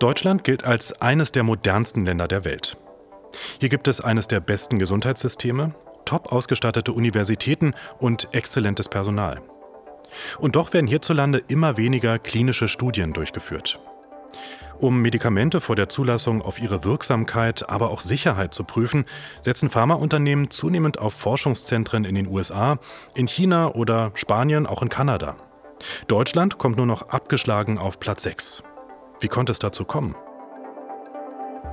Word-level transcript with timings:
Deutschland 0.00 0.44
gilt 0.44 0.64
als 0.64 0.98
eines 1.02 1.30
der 1.30 1.42
modernsten 1.42 2.06
Länder 2.06 2.26
der 2.26 2.46
Welt. 2.46 2.78
Hier 3.60 3.68
gibt 3.68 3.86
es 3.86 4.00
eines 4.00 4.28
der 4.28 4.40
besten 4.40 4.78
Gesundheitssysteme, 4.78 5.74
top 6.06 6.32
ausgestattete 6.32 6.92
Universitäten 6.92 7.74
und 7.98 8.28
exzellentes 8.32 8.88
Personal. 8.88 9.42
Und 10.38 10.56
doch 10.56 10.72
werden 10.72 10.86
hierzulande 10.86 11.42
immer 11.48 11.76
weniger 11.76 12.18
klinische 12.18 12.66
Studien 12.66 13.12
durchgeführt. 13.12 13.78
Um 14.78 15.02
Medikamente 15.02 15.60
vor 15.60 15.76
der 15.76 15.90
Zulassung 15.90 16.40
auf 16.40 16.58
ihre 16.58 16.82
Wirksamkeit, 16.82 17.68
aber 17.68 17.90
auch 17.90 18.00
Sicherheit 18.00 18.54
zu 18.54 18.64
prüfen, 18.64 19.04
setzen 19.42 19.68
Pharmaunternehmen 19.68 20.50
zunehmend 20.50 20.98
auf 20.98 21.12
Forschungszentren 21.12 22.06
in 22.06 22.14
den 22.14 22.26
USA, 22.26 22.78
in 23.14 23.28
China 23.28 23.74
oder 23.74 24.12
Spanien, 24.14 24.66
auch 24.66 24.80
in 24.80 24.88
Kanada. 24.88 25.36
Deutschland 26.08 26.56
kommt 26.56 26.78
nur 26.78 26.86
noch 26.86 27.10
abgeschlagen 27.10 27.76
auf 27.76 28.00
Platz 28.00 28.22
6. 28.22 28.62
Wie 29.20 29.28
konnte 29.28 29.52
es 29.52 29.58
dazu 29.58 29.84
kommen? 29.84 30.14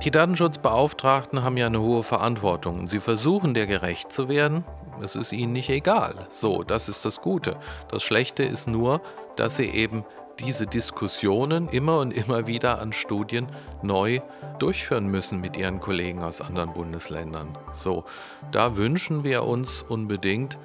Die 0.04 0.10
Datenschutzbeauftragten 0.10 1.42
haben 1.42 1.56
ja 1.56 1.66
eine 1.66 1.80
hohe 1.80 2.02
Verantwortung 2.02 2.86
sie 2.86 3.00
versuchen 3.00 3.54
der 3.54 3.66
gerecht 3.66 4.12
zu 4.12 4.28
werden. 4.28 4.64
Es 5.02 5.16
ist 5.16 5.32
ihnen 5.32 5.52
nicht 5.52 5.70
egal. 5.70 6.26
So, 6.28 6.62
das 6.62 6.88
ist 6.88 7.04
das 7.04 7.20
Gute. 7.20 7.56
Das 7.88 8.02
Schlechte 8.02 8.42
ist 8.42 8.68
nur, 8.68 9.00
dass 9.36 9.56
sie 9.56 9.66
eben 9.66 10.04
diese 10.38 10.66
Diskussionen 10.66 11.68
immer 11.68 11.98
und 12.00 12.12
immer 12.12 12.46
wieder 12.46 12.80
an 12.80 12.92
Studien 12.92 13.48
neu 13.82 14.20
durchführen 14.58 15.06
müssen 15.06 15.40
mit 15.40 15.56
ihren 15.56 15.80
Kollegen 15.80 16.22
aus 16.22 16.40
anderen 16.40 16.72
Bundesländern. 16.72 17.56
So, 17.72 18.04
da 18.52 18.76
wünschen 18.76 19.24
wir 19.24 19.44
uns 19.44 19.82
unbedingt, 19.82 20.58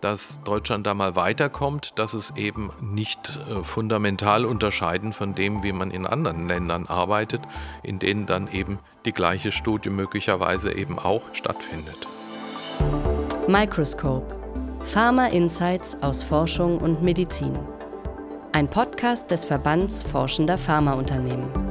dass 0.00 0.40
Deutschland 0.42 0.86
da 0.86 0.94
mal 0.94 1.16
weiterkommt, 1.16 1.98
dass 1.98 2.14
es 2.14 2.32
eben 2.36 2.70
nicht 2.80 3.38
äh, 3.48 3.62
fundamental 3.62 4.44
unterscheiden 4.44 5.12
von 5.12 5.34
dem, 5.34 5.62
wie 5.62 5.72
man 5.72 5.90
in 5.90 6.06
anderen 6.06 6.48
Ländern 6.48 6.86
arbeitet, 6.86 7.40
in 7.82 7.98
denen 7.98 8.26
dann 8.26 8.48
eben 8.48 8.78
die 9.04 9.12
gleiche 9.12 9.52
Studie 9.52 9.90
möglicherweise 9.90 10.72
eben 10.72 10.98
auch 10.98 11.22
stattfindet. 11.32 12.06
Microscope 13.48 14.34
Pharma 14.84 15.26
Insights 15.26 15.96
aus 16.00 16.22
Forschung 16.22 16.78
und 16.78 17.02
Medizin. 17.02 17.58
Ein 18.52 18.70
Podcast 18.70 19.30
des 19.30 19.44
Verbands 19.44 20.04
Forschender 20.04 20.56
Pharmaunternehmen. 20.56 21.65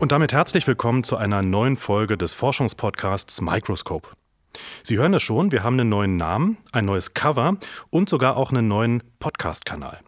Und 0.00 0.12
damit 0.12 0.32
herzlich 0.32 0.64
willkommen 0.68 1.02
zu 1.02 1.16
einer 1.16 1.42
neuen 1.42 1.76
Folge 1.76 2.16
des 2.16 2.32
Forschungspodcasts 2.32 3.40
Microscope. 3.40 4.10
Sie 4.84 4.96
hören 4.96 5.12
es 5.12 5.24
schon, 5.24 5.50
wir 5.50 5.64
haben 5.64 5.78
einen 5.78 5.88
neuen 5.88 6.16
Namen, 6.16 6.56
ein 6.70 6.84
neues 6.84 7.14
Cover 7.14 7.56
und 7.90 8.08
sogar 8.08 8.36
auch 8.36 8.50
einen 8.50 8.68
neuen 8.68 9.02
Podcast-Kanal. 9.18 9.98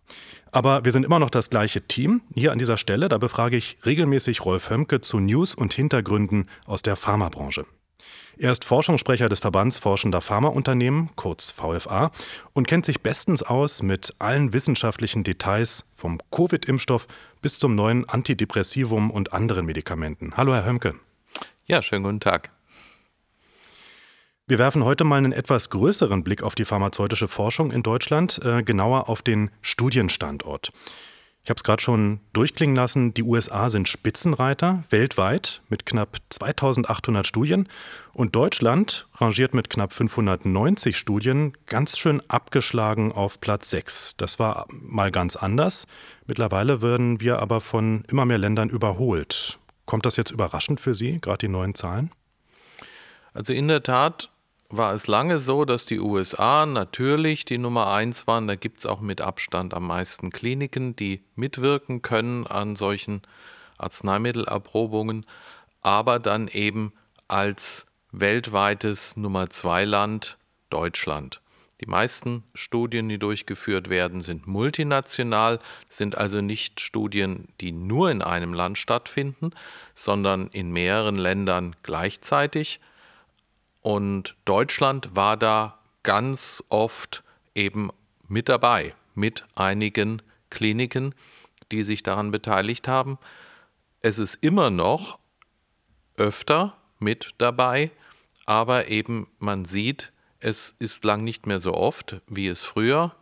Aber 0.52 0.84
wir 0.84 0.92
sind 0.92 1.04
immer 1.04 1.18
noch 1.18 1.30
das 1.30 1.50
gleiche 1.50 1.82
Team. 1.82 2.22
Hier 2.32 2.52
an 2.52 2.60
dieser 2.60 2.76
Stelle, 2.76 3.08
da 3.08 3.18
befrage 3.18 3.56
ich 3.56 3.78
regelmäßig 3.84 4.44
Rolf 4.44 4.70
Hömke 4.70 5.00
zu 5.00 5.18
News 5.18 5.56
und 5.56 5.74
Hintergründen 5.74 6.48
aus 6.66 6.82
der 6.82 6.94
Pharmabranche. 6.94 7.64
Er 8.42 8.52
ist 8.52 8.64
Forschungssprecher 8.64 9.28
des 9.28 9.40
Verbands 9.40 9.76
Forschender 9.76 10.22
Pharmaunternehmen, 10.22 11.10
kurz 11.14 11.50
VFA, 11.50 12.10
und 12.54 12.66
kennt 12.66 12.86
sich 12.86 13.02
bestens 13.02 13.42
aus 13.42 13.82
mit 13.82 14.14
allen 14.18 14.54
wissenschaftlichen 14.54 15.24
Details 15.24 15.84
vom 15.94 16.18
Covid-Impfstoff 16.30 17.06
bis 17.42 17.58
zum 17.58 17.74
neuen 17.74 18.08
Antidepressivum 18.08 19.10
und 19.10 19.34
anderen 19.34 19.66
Medikamenten. 19.66 20.38
Hallo, 20.38 20.54
Herr 20.54 20.64
Hömke. 20.64 20.94
Ja, 21.66 21.82
schönen 21.82 22.02
guten 22.02 22.20
Tag. 22.20 22.48
Wir 24.46 24.58
werfen 24.58 24.86
heute 24.86 25.04
mal 25.04 25.18
einen 25.18 25.32
etwas 25.32 25.68
größeren 25.68 26.24
Blick 26.24 26.42
auf 26.42 26.54
die 26.54 26.64
pharmazeutische 26.64 27.28
Forschung 27.28 27.70
in 27.70 27.82
Deutschland, 27.82 28.40
äh, 28.42 28.62
genauer 28.62 29.10
auf 29.10 29.20
den 29.20 29.50
Studienstandort. 29.60 30.72
Ich 31.42 31.48
habe 31.48 31.56
es 31.56 31.64
gerade 31.64 31.82
schon 31.82 32.20
durchklingen 32.34 32.76
lassen, 32.76 33.14
die 33.14 33.22
USA 33.22 33.70
sind 33.70 33.88
Spitzenreiter 33.88 34.84
weltweit 34.90 35.62
mit 35.70 35.86
knapp 35.86 36.18
2800 36.28 37.26
Studien 37.26 37.66
und 38.12 38.36
Deutschland 38.36 39.08
rangiert 39.16 39.54
mit 39.54 39.70
knapp 39.70 39.94
590 39.94 40.98
Studien 40.98 41.56
ganz 41.66 41.98
schön 41.98 42.22
abgeschlagen 42.28 43.10
auf 43.12 43.40
Platz 43.40 43.70
6. 43.70 44.16
Das 44.18 44.38
war 44.38 44.66
mal 44.70 45.10
ganz 45.10 45.34
anders. 45.34 45.86
Mittlerweile 46.26 46.82
werden 46.82 47.20
wir 47.20 47.38
aber 47.38 47.62
von 47.62 48.04
immer 48.08 48.26
mehr 48.26 48.38
Ländern 48.38 48.68
überholt. 48.68 49.58
Kommt 49.86 50.04
das 50.04 50.16
jetzt 50.16 50.30
überraschend 50.30 50.78
für 50.78 50.94
Sie, 50.94 51.20
gerade 51.20 51.38
die 51.38 51.48
neuen 51.48 51.74
Zahlen? 51.74 52.10
Also 53.32 53.54
in 53.54 53.66
der 53.66 53.82
Tat 53.82 54.30
war 54.70 54.94
es 54.94 55.06
lange 55.06 55.38
so, 55.38 55.64
dass 55.64 55.84
die 55.84 55.98
USA 55.98 56.64
natürlich 56.64 57.44
die 57.44 57.58
Nummer 57.58 57.90
eins 57.92 58.26
waren. 58.26 58.46
Da 58.46 58.54
gibt 58.54 58.78
es 58.78 58.86
auch 58.86 59.00
mit 59.00 59.20
Abstand 59.20 59.74
am 59.74 59.86
meisten 59.86 60.30
Kliniken, 60.30 60.94
die 60.94 61.22
mitwirken 61.34 62.02
können 62.02 62.46
an 62.46 62.76
solchen 62.76 63.22
Arzneimittelerprobungen, 63.78 65.26
aber 65.82 66.18
dann 66.18 66.48
eben 66.48 66.92
als 67.28 67.86
weltweites 68.12 69.16
Nummer 69.16 69.50
zwei 69.50 69.84
Land 69.84 70.38
Deutschland. 70.68 71.40
Die 71.80 71.86
meisten 71.86 72.44
Studien, 72.54 73.08
die 73.08 73.18
durchgeführt 73.18 73.88
werden, 73.88 74.20
sind 74.20 74.46
multinational, 74.46 75.58
sind 75.88 76.18
also 76.18 76.42
nicht 76.42 76.80
Studien, 76.80 77.48
die 77.60 77.72
nur 77.72 78.10
in 78.10 78.20
einem 78.20 78.52
Land 78.52 78.76
stattfinden, 78.76 79.52
sondern 79.94 80.48
in 80.48 80.70
mehreren 80.70 81.16
Ländern 81.16 81.74
gleichzeitig. 81.82 82.80
Und 83.80 84.36
Deutschland 84.44 85.14
war 85.16 85.36
da 85.36 85.78
ganz 86.02 86.62
oft 86.68 87.22
eben 87.54 87.90
mit 88.28 88.48
dabei, 88.48 88.94
mit 89.14 89.44
einigen 89.54 90.22
Kliniken, 90.50 91.14
die 91.72 91.84
sich 91.84 92.02
daran 92.02 92.30
beteiligt 92.30 92.88
haben. 92.88 93.18
Es 94.02 94.18
ist 94.18 94.36
immer 94.36 94.70
noch 94.70 95.18
öfter 96.16 96.76
mit 96.98 97.34
dabei, 97.38 97.90
aber 98.46 98.88
eben 98.88 99.26
man 99.38 99.64
sieht, 99.64 100.12
es 100.40 100.74
ist 100.78 101.04
lang 101.04 101.22
nicht 101.22 101.46
mehr 101.46 101.60
so 101.60 101.74
oft, 101.74 102.20
wie 102.26 102.48
es 102.48 102.62
früher 102.62 103.14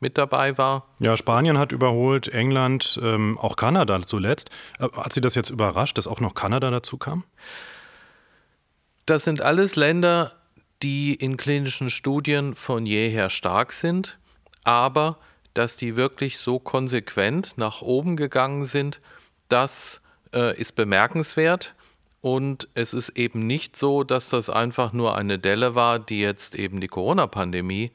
mit 0.00 0.18
dabei 0.18 0.58
war. 0.58 0.86
Ja, 0.98 1.16
Spanien 1.16 1.58
hat 1.58 1.72
überholt, 1.72 2.28
England, 2.28 2.98
ähm, 3.02 3.38
auch 3.38 3.56
Kanada 3.56 4.00
zuletzt. 4.02 4.50
Äh, 4.78 4.88
hat 4.92 5.12
Sie 5.12 5.20
das 5.20 5.34
jetzt 5.34 5.50
überrascht, 5.50 5.98
dass 5.98 6.06
auch 6.06 6.20
noch 6.20 6.34
Kanada 6.34 6.70
dazu 6.70 6.96
kam? 6.96 7.24
Das 9.10 9.24
sind 9.24 9.42
alles 9.42 9.74
Länder, 9.74 10.30
die 10.84 11.14
in 11.14 11.36
klinischen 11.36 11.90
Studien 11.90 12.54
von 12.54 12.86
jeher 12.86 13.28
stark 13.28 13.72
sind, 13.72 14.18
aber 14.62 15.18
dass 15.52 15.76
die 15.76 15.96
wirklich 15.96 16.38
so 16.38 16.60
konsequent 16.60 17.58
nach 17.58 17.82
oben 17.82 18.14
gegangen 18.14 18.66
sind, 18.66 19.00
das 19.48 20.00
äh, 20.32 20.56
ist 20.56 20.76
bemerkenswert. 20.76 21.74
Und 22.20 22.68
es 22.74 22.94
ist 22.94 23.08
eben 23.18 23.48
nicht 23.48 23.76
so, 23.76 24.04
dass 24.04 24.28
das 24.28 24.48
einfach 24.48 24.92
nur 24.92 25.18
eine 25.18 25.40
Delle 25.40 25.74
war, 25.74 25.98
die 25.98 26.20
jetzt 26.20 26.54
eben 26.54 26.80
die 26.80 26.86
Corona-Pandemie 26.86 27.90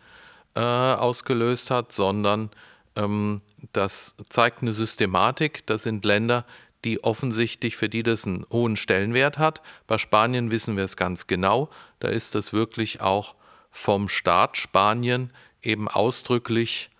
äh, 0.53 0.59
ausgelöst 0.59 1.71
hat, 1.71 1.93
sondern 1.93 2.49
ähm, 2.97 3.41
das 3.71 4.15
zeigt 4.27 4.63
eine 4.63 4.73
Systematik. 4.73 5.65
Das 5.65 5.83
sind 5.83 6.03
Länder, 6.03 6.45
die 6.85 7.03
offensichtlich 7.03 7.75
für 7.75 7.89
die 7.89 8.03
das 8.03 8.25
einen 8.25 8.45
hohen 8.51 8.77
Stellenwert 8.77 9.37
hat. 9.37 9.61
Bei 9.87 9.97
Spanien 9.97 10.51
wissen 10.51 10.77
wir 10.77 10.83
es 10.83 10.95
ganz 10.95 11.27
genau. 11.27 11.69
Da 11.99 12.07
ist 12.07 12.35
das 12.35 12.53
wirklich 12.53 13.01
auch 13.01 13.35
vom 13.71 14.07
Staat 14.07 14.57
Spanien 14.57 15.33
eben 15.61 15.87
ausdrücklich 15.87 16.91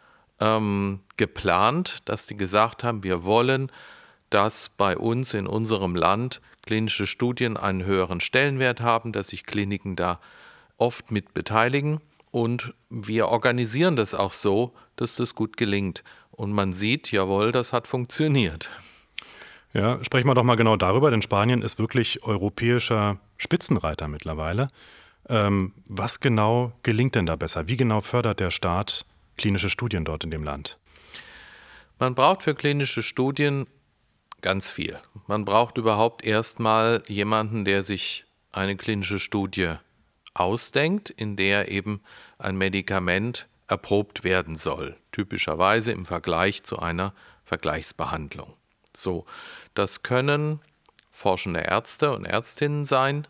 ähm, 0.42 1.00
geplant, 1.18 2.00
dass 2.06 2.28
die 2.28 2.36
gesagt 2.36 2.84
haben, 2.84 3.04
wir 3.04 3.24
wollen, 3.24 3.72
dass 4.30 4.70
bei 4.70 4.98
uns 4.98 5.34
in 5.34 5.48
unserem 5.48 5.96
Land 5.96 6.42
klinische 6.66 7.08
Studien 7.08 7.56
einen 7.56 7.86
höheren 7.86 8.20
Stellenwert 8.20 8.82
haben, 8.82 9.14
dass 9.14 9.30
sich 9.30 9.46
Kliniken 9.46 9.96
da 9.96 10.20
oft 10.78 11.12
mit 11.12 11.34
beteiligen. 11.34 12.02
Und 12.32 12.74
wir 12.90 13.30
organisieren 13.30 13.96
das 13.96 14.14
auch 14.14 14.34
so, 14.34 14.74
dass 14.98 15.16
das 15.16 15.36
gut 15.36 15.56
gelingt. 15.56 16.04
Und 16.32 16.52
man 16.52 16.74
sieht, 16.74 17.12
jawohl, 17.12 17.54
das 17.54 17.72
hat 17.72 17.88
funktioniert. 17.88 18.70
Ja, 19.76 20.02
sprechen 20.06 20.30
wir 20.30 20.36
doch 20.36 20.46
mal 20.46 20.56
genau 20.56 20.78
darüber, 20.78 21.12
denn 21.12 21.22
Spanien 21.22 21.62
ist 21.62 21.78
wirklich 21.78 22.24
europäischer 22.24 23.18
Spitzenreiter 23.36 24.08
mittlerweile. 24.08 24.70
Ähm, 25.28 25.74
was 25.90 26.22
genau 26.22 26.72
gelingt 26.84 27.16
denn 27.16 27.26
da 27.26 27.36
besser? 27.36 27.68
Wie 27.68 27.76
genau 27.76 28.00
fördert 28.00 28.40
der 28.40 28.52
Staat 28.52 29.06
klinische 29.36 29.70
Studien 29.70 30.06
dort 30.06 30.24
in 30.24 30.32
dem 30.32 30.46
Land? 30.46 30.78
Man 32.00 32.16
braucht 32.16 32.44
für 32.44 32.56
klinische 32.56 33.04
Studien 33.04 33.68
ganz 34.40 34.70
viel. 34.70 34.98
Man 35.28 35.44
braucht 35.44 35.78
überhaupt 35.78 36.24
erstmal 36.24 37.04
jemanden, 37.10 37.66
der 37.66 37.84
sich 37.84 38.24
eine 38.54 38.78
klinische 38.78 39.20
Studie 39.20 39.74
ausdenkt, 40.34 41.10
in 41.10 41.36
der 41.36 41.70
eben 41.70 42.00
ein 42.38 42.56
Medikament 42.56 43.50
erprobt 43.68 44.24
werden 44.24 44.56
soll, 44.56 44.96
typischerweise 45.12 45.92
im 45.92 46.06
Vergleich 46.06 46.64
zu 46.64 46.80
einer 46.80 47.14
Vergleichsbehandlung. 47.44 48.54
So, 48.96 49.26
das 49.76 50.04
können 50.04 50.60
forschende 51.12 51.62
Ärzte 51.62 52.14
und 52.14 52.26
Ärztinnen 52.26 52.84
sein, 52.84 53.28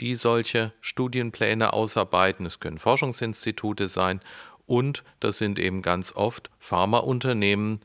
die 0.00 0.14
solche 0.14 0.72
Studienpläne 0.80 1.72
ausarbeiten. 1.72 2.46
Es 2.46 2.60
können 2.60 2.78
Forschungsinstitute 2.78 3.88
sein 3.88 4.20
und 4.66 5.04
das 5.20 5.38
sind 5.38 5.58
eben 5.58 5.82
ganz 5.82 6.12
oft 6.14 6.50
Pharmaunternehmen, 6.58 7.80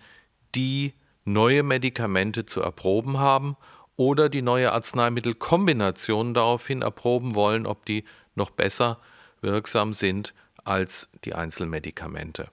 die 0.56 0.94
neue 1.26 1.64
Medikamente 1.64 2.46
zu 2.46 2.62
erproben 2.62 3.20
haben 3.20 3.56
oder 3.96 4.30
die 4.30 4.42
neue 4.42 4.72
Arzneimittelkombinationen 4.72 6.34
daraufhin 6.34 6.82
erproben 6.82 7.36
wollen, 7.36 7.66
ob 7.66 7.86
die 7.86 8.06
noch 8.36 8.50
besser 8.50 9.00
wirksam 9.42 9.94
sind 9.94 10.34
als 10.64 11.10
die 11.26 11.36
Einzelmedikamente. 11.36 12.50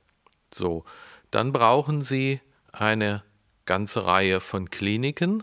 So, 0.52 0.84
dann 1.30 1.52
brauchen 1.52 2.02
Sie 2.02 2.40
eine 2.72 3.22
ganze 3.64 4.04
Reihe 4.04 4.40
von 4.40 4.70
Kliniken 4.70 5.42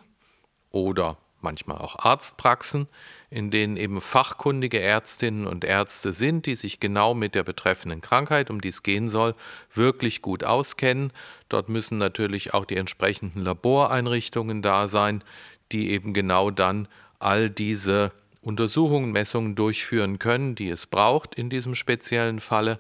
oder 0.86 1.18
manchmal 1.42 1.78
auch 1.78 1.98
Arztpraxen, 2.00 2.88
in 3.30 3.52
denen 3.52 3.78
eben 3.78 4.02
fachkundige 4.02 4.80
Ärztinnen 4.80 5.46
und 5.46 5.64
Ärzte 5.64 6.14
sind, 6.14 6.46
die 6.46 6.56
sich 6.56 6.80
genau 6.80 7.14
mit 7.14 7.36
der 7.36 7.44
betreffenden 7.44 8.02
Krankheit, 8.02 8.50
um 8.50 8.62
die 8.62 8.70
es 8.70 8.84
gehen 8.84 9.10
soll, 9.10 9.36
wirklich 9.74 10.22
gut 10.22 10.44
auskennen. 10.44 11.12
Dort 11.50 11.70
müssen 11.70 11.98
natürlich 11.98 12.54
auch 12.54 12.66
die 12.66 12.78
entsprechenden 12.78 13.44
Laboreinrichtungen 13.44 14.62
da 14.62 14.88
sein, 14.88 15.24
die 15.72 15.92
eben 15.92 16.14
genau 16.14 16.52
dann 16.52 16.88
all 17.20 17.50
diese 17.50 18.12
Untersuchungen, 18.42 19.12
Messungen 19.12 19.56
durchführen 19.56 20.20
können, 20.20 20.56
die 20.56 20.70
es 20.70 20.86
braucht 20.86 21.36
in 21.36 21.50
diesem 21.50 21.76
speziellen 21.76 22.40
Falle. 22.40 22.80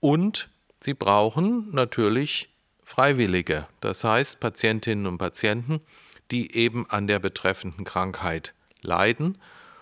Und 0.00 0.48
sie 0.80 0.94
brauchen 0.94 1.68
natürlich 1.72 2.48
Freiwillige, 2.84 3.68
das 3.80 4.02
heißt 4.02 4.40
Patientinnen 4.40 5.06
und 5.06 5.18
Patienten, 5.18 5.80
die 6.32 6.56
eben 6.56 6.86
an 6.88 7.06
der 7.06 7.18
betreffenden 7.18 7.84
Krankheit 7.84 8.54
leiden 8.80 9.38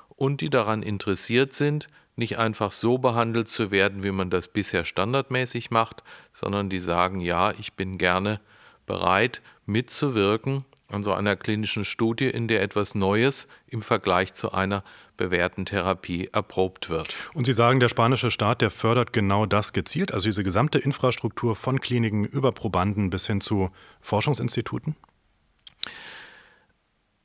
und 0.08 0.42
die 0.42 0.50
daran 0.50 0.82
interessiert 0.82 1.54
sind, 1.54 1.88
nicht 2.16 2.38
einfach 2.38 2.72
so 2.72 2.98
behandelt 2.98 3.48
zu 3.48 3.70
werden, 3.70 4.04
wie 4.04 4.10
man 4.10 4.28
das 4.28 4.48
bisher 4.48 4.84
standardmäßig 4.84 5.70
macht, 5.70 6.02
sondern 6.32 6.68
die 6.68 6.80
sagen, 6.80 7.20
ja, 7.20 7.52
ich 7.58 7.72
bin 7.74 7.96
gerne 7.96 8.40
bereit 8.84 9.40
mitzuwirken 9.64 10.64
an 10.88 11.04
so 11.04 11.12
einer 11.12 11.36
klinischen 11.36 11.84
Studie, 11.84 12.26
in 12.26 12.48
der 12.48 12.62
etwas 12.62 12.94
Neues 12.94 13.46
im 13.68 13.80
Vergleich 13.80 14.34
zu 14.34 14.52
einer 14.52 14.82
bewährten 15.16 15.66
Therapie 15.66 16.28
erprobt 16.32 16.90
wird. 16.90 17.14
Und 17.32 17.46
Sie 17.46 17.52
sagen, 17.52 17.78
der 17.78 17.88
spanische 17.88 18.30
Staat, 18.30 18.60
der 18.60 18.70
fördert 18.70 19.12
genau 19.12 19.46
das 19.46 19.72
gezielt, 19.72 20.12
also 20.12 20.24
diese 20.24 20.42
gesamte 20.42 20.78
Infrastruktur 20.78 21.54
von 21.54 21.80
Kliniken 21.80 22.24
über 22.24 22.52
Probanden 22.52 23.10
bis 23.10 23.26
hin 23.26 23.40
zu 23.40 23.70
Forschungsinstituten? 24.00 24.96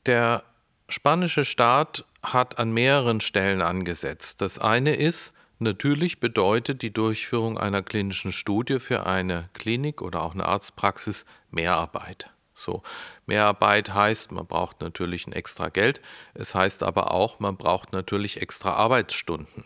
Der 0.06 0.44
spanische 0.88 1.46
Staat 1.46 2.06
hat 2.22 2.60
an 2.60 2.72
mehreren 2.72 3.22
Stellen 3.22 3.62
angesetzt. 3.62 4.42
Das 4.42 4.60
eine 4.60 4.96
ist, 4.96 5.34
natürlich 5.60 6.20
bedeutet 6.20 6.82
die 6.82 6.94
Durchführung 6.94 7.58
einer 7.58 7.82
klinischen 7.82 8.32
Studie 8.32 8.80
für 8.80 9.06
eine 9.06 9.50
Klinik 9.54 10.02
oder 10.02 10.22
auch 10.22 10.34
eine 10.34 10.46
Arztpraxis 10.46 11.26
Mehrarbeit. 11.50 12.30
So, 12.54 12.84
Mehrarbeit 13.26 13.94
heißt, 13.94 14.32
man 14.32 14.46
braucht 14.46 14.80
natürlich 14.82 15.28
ein 15.28 15.34
extra 15.34 15.70
Geld. 15.70 16.02
Es 16.34 16.56
heißt 16.56 16.84
aber 16.84 17.12
auch, 17.12 17.40
man 17.40 17.58
braucht 17.58 17.92
natürlich 17.92 18.42
extra 18.42 18.74
Arbeitsstunden. 18.74 19.66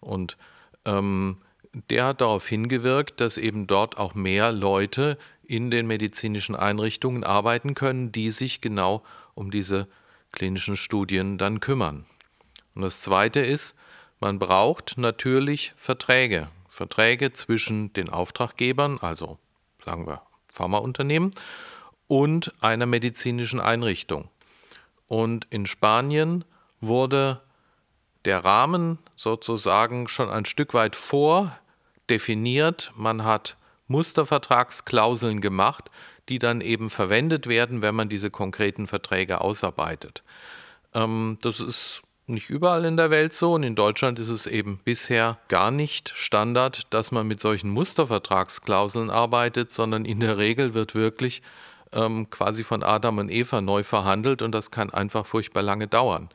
Und 0.00 0.36
ähm, 0.84 1.38
der 1.90 2.06
hat 2.06 2.20
darauf 2.20 2.46
hingewirkt, 2.46 3.20
dass 3.20 3.38
eben 3.38 3.66
dort 3.66 3.96
auch 3.96 4.14
mehr 4.14 4.52
Leute 4.52 5.18
in 5.42 5.70
den 5.70 5.86
medizinischen 5.86 6.54
Einrichtungen 6.54 7.24
arbeiten 7.24 7.74
können, 7.74 8.12
die 8.12 8.30
sich 8.30 8.60
genau 8.60 9.02
um 9.38 9.50
diese 9.50 9.86
klinischen 10.32 10.76
Studien 10.76 11.38
dann 11.38 11.60
kümmern. 11.60 12.06
Und 12.74 12.82
das 12.82 13.00
Zweite 13.00 13.40
ist, 13.40 13.74
man 14.20 14.38
braucht 14.38 14.98
natürlich 14.98 15.72
Verträge. 15.76 16.48
Verträge 16.68 17.32
zwischen 17.32 17.92
den 17.92 18.10
Auftraggebern, 18.10 18.98
also 19.00 19.38
sagen 19.84 20.06
wir 20.06 20.22
Pharmaunternehmen, 20.48 21.32
und 22.08 22.52
einer 22.60 22.86
medizinischen 22.86 23.60
Einrichtung. 23.60 24.28
Und 25.06 25.46
in 25.50 25.66
Spanien 25.66 26.44
wurde 26.80 27.40
der 28.24 28.44
Rahmen 28.44 28.98
sozusagen 29.16 30.08
schon 30.08 30.28
ein 30.30 30.44
Stück 30.44 30.74
weit 30.74 30.96
vordefiniert. 30.96 32.92
Man 32.96 33.24
hat 33.24 33.56
Mustervertragsklauseln 33.86 35.40
gemacht, 35.40 35.90
die 36.28 36.38
dann 36.38 36.60
eben 36.60 36.90
verwendet 36.90 37.46
werden, 37.46 37.82
wenn 37.82 37.94
man 37.94 38.08
diese 38.08 38.30
konkreten 38.30 38.86
Verträge 38.86 39.40
ausarbeitet. 39.40 40.22
Ähm, 40.94 41.38
das 41.42 41.60
ist 41.60 42.02
nicht 42.26 42.50
überall 42.50 42.84
in 42.84 42.96
der 42.96 43.10
Welt 43.10 43.32
so 43.32 43.54
und 43.54 43.62
in 43.62 43.74
Deutschland 43.74 44.18
ist 44.18 44.28
es 44.28 44.46
eben 44.46 44.80
bisher 44.84 45.38
gar 45.48 45.70
nicht 45.70 46.12
Standard, 46.14 46.92
dass 46.92 47.10
man 47.10 47.26
mit 47.26 47.40
solchen 47.40 47.70
Mustervertragsklauseln 47.70 49.08
arbeitet, 49.08 49.72
sondern 49.72 50.04
in 50.04 50.20
der 50.20 50.36
Regel 50.36 50.74
wird 50.74 50.94
wirklich 50.94 51.42
ähm, 51.92 52.28
quasi 52.28 52.64
von 52.64 52.82
Adam 52.82 53.18
und 53.18 53.30
Eva 53.30 53.62
neu 53.62 53.82
verhandelt 53.82 54.42
und 54.42 54.52
das 54.52 54.70
kann 54.70 54.90
einfach 54.90 55.24
furchtbar 55.24 55.62
lange 55.62 55.88
dauern. 55.88 56.28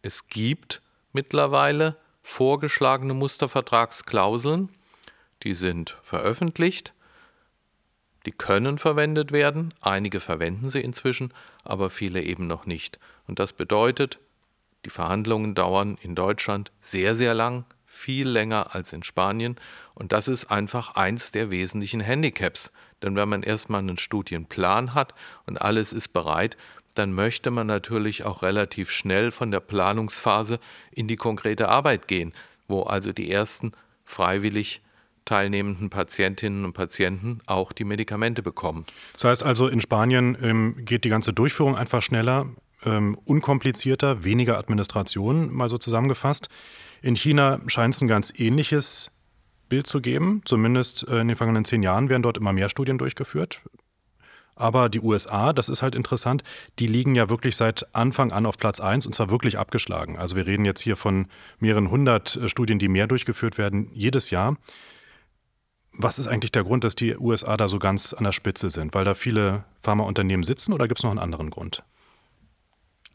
Es 0.00 0.28
gibt 0.28 0.80
mittlerweile 1.12 1.96
vorgeschlagene 2.22 3.12
Mustervertragsklauseln, 3.12 4.70
die 5.42 5.54
sind 5.54 5.98
veröffentlicht 6.02 6.93
die 8.26 8.32
können 8.32 8.78
verwendet 8.78 9.32
werden, 9.32 9.74
einige 9.80 10.20
verwenden 10.20 10.70
sie 10.70 10.80
inzwischen, 10.80 11.32
aber 11.62 11.90
viele 11.90 12.22
eben 12.22 12.46
noch 12.46 12.66
nicht. 12.66 12.98
Und 13.26 13.38
das 13.38 13.52
bedeutet, 13.52 14.18
die 14.84 14.90
Verhandlungen 14.90 15.54
dauern 15.54 15.98
in 16.02 16.14
Deutschland 16.14 16.72
sehr, 16.80 17.14
sehr 17.14 17.34
lang, 17.34 17.64
viel 17.86 18.28
länger 18.28 18.74
als 18.74 18.92
in 18.92 19.02
Spanien. 19.02 19.56
Und 19.94 20.12
das 20.12 20.28
ist 20.28 20.50
einfach 20.50 20.94
eins 20.94 21.32
der 21.32 21.50
wesentlichen 21.50 22.00
Handicaps. 22.00 22.72
Denn 23.02 23.16
wenn 23.16 23.28
man 23.28 23.42
erstmal 23.42 23.80
einen 23.80 23.98
Studienplan 23.98 24.94
hat 24.94 25.14
und 25.46 25.60
alles 25.60 25.92
ist 25.92 26.08
bereit, 26.08 26.56
dann 26.94 27.12
möchte 27.12 27.50
man 27.50 27.66
natürlich 27.66 28.24
auch 28.24 28.42
relativ 28.42 28.90
schnell 28.90 29.30
von 29.30 29.50
der 29.50 29.60
Planungsphase 29.60 30.60
in 30.92 31.08
die 31.08 31.16
konkrete 31.16 31.68
Arbeit 31.68 32.08
gehen, 32.08 32.32
wo 32.68 32.82
also 32.82 33.12
die 33.12 33.30
ersten 33.30 33.72
freiwillig 34.04 34.80
teilnehmenden 35.24 35.90
Patientinnen 35.90 36.64
und 36.64 36.72
Patienten 36.72 37.38
auch 37.46 37.72
die 37.72 37.84
Medikamente 37.84 38.42
bekommen. 38.42 38.84
Das 39.14 39.24
heißt 39.24 39.42
also, 39.42 39.68
in 39.68 39.80
Spanien 39.80 40.36
ähm, 40.42 40.76
geht 40.84 41.04
die 41.04 41.08
ganze 41.08 41.32
Durchführung 41.32 41.76
einfach 41.76 42.02
schneller, 42.02 42.46
ähm, 42.84 43.18
unkomplizierter, 43.24 44.24
weniger 44.24 44.58
Administration, 44.58 45.52
mal 45.52 45.68
so 45.68 45.78
zusammengefasst. 45.78 46.48
In 47.02 47.16
China 47.16 47.60
scheint 47.66 47.94
es 47.94 48.00
ein 48.00 48.08
ganz 48.08 48.32
ähnliches 48.36 49.10
Bild 49.68 49.86
zu 49.86 50.00
geben. 50.00 50.42
Zumindest 50.44 51.06
äh, 51.08 51.20
in 51.20 51.28
den 51.28 51.36
vergangenen 51.36 51.64
zehn 51.64 51.82
Jahren 51.82 52.08
werden 52.08 52.22
dort 52.22 52.36
immer 52.36 52.52
mehr 52.52 52.68
Studien 52.68 52.98
durchgeführt. 52.98 53.60
Aber 54.56 54.88
die 54.88 55.00
USA, 55.00 55.52
das 55.52 55.68
ist 55.68 55.82
halt 55.82 55.96
interessant, 55.96 56.44
die 56.78 56.86
liegen 56.86 57.16
ja 57.16 57.28
wirklich 57.28 57.56
seit 57.56 57.92
Anfang 57.94 58.30
an 58.30 58.46
auf 58.46 58.56
Platz 58.56 58.78
1 58.78 59.04
und 59.04 59.12
zwar 59.12 59.30
wirklich 59.30 59.58
abgeschlagen. 59.58 60.16
Also 60.16 60.36
wir 60.36 60.46
reden 60.46 60.64
jetzt 60.64 60.80
hier 60.80 60.96
von 60.96 61.26
mehreren 61.58 61.90
hundert 61.90 62.36
äh, 62.36 62.48
Studien, 62.48 62.78
die 62.78 62.88
mehr 62.88 63.06
durchgeführt 63.06 63.58
werden 63.58 63.90
jedes 63.92 64.30
Jahr. 64.30 64.56
Was 65.96 66.18
ist 66.18 66.26
eigentlich 66.26 66.52
der 66.52 66.64
Grund, 66.64 66.84
dass 66.84 66.96
die 66.96 67.16
USA 67.16 67.56
da 67.56 67.68
so 67.68 67.78
ganz 67.78 68.12
an 68.12 68.24
der 68.24 68.32
Spitze 68.32 68.68
sind? 68.68 68.94
Weil 68.94 69.04
da 69.04 69.14
viele 69.14 69.64
Pharmaunternehmen 69.82 70.42
sitzen 70.42 70.72
oder 70.72 70.88
gibt 70.88 70.98
es 70.98 71.04
noch 71.04 71.10
einen 71.10 71.20
anderen 71.20 71.50
Grund? 71.50 71.82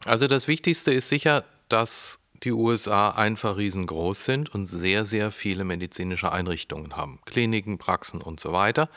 Also 0.04 0.26
das 0.26 0.48
Wichtigste 0.48 0.92
ist 0.92 1.08
sicher, 1.10 1.44
dass 1.68 2.20
die 2.42 2.52
USA 2.52 3.10
einfach 3.10 3.58
riesengroß 3.58 4.24
sind 4.24 4.54
und 4.54 4.64
sehr, 4.64 5.04
sehr 5.04 5.30
viele 5.30 5.64
medizinische 5.64 6.32
Einrichtungen 6.32 6.96
haben. 6.96 7.20
Kliniken, 7.26 7.76
Praxen 7.76 8.22
und 8.22 8.40
so 8.40 8.52
weiter. 8.52 8.88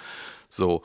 So. 0.49 0.83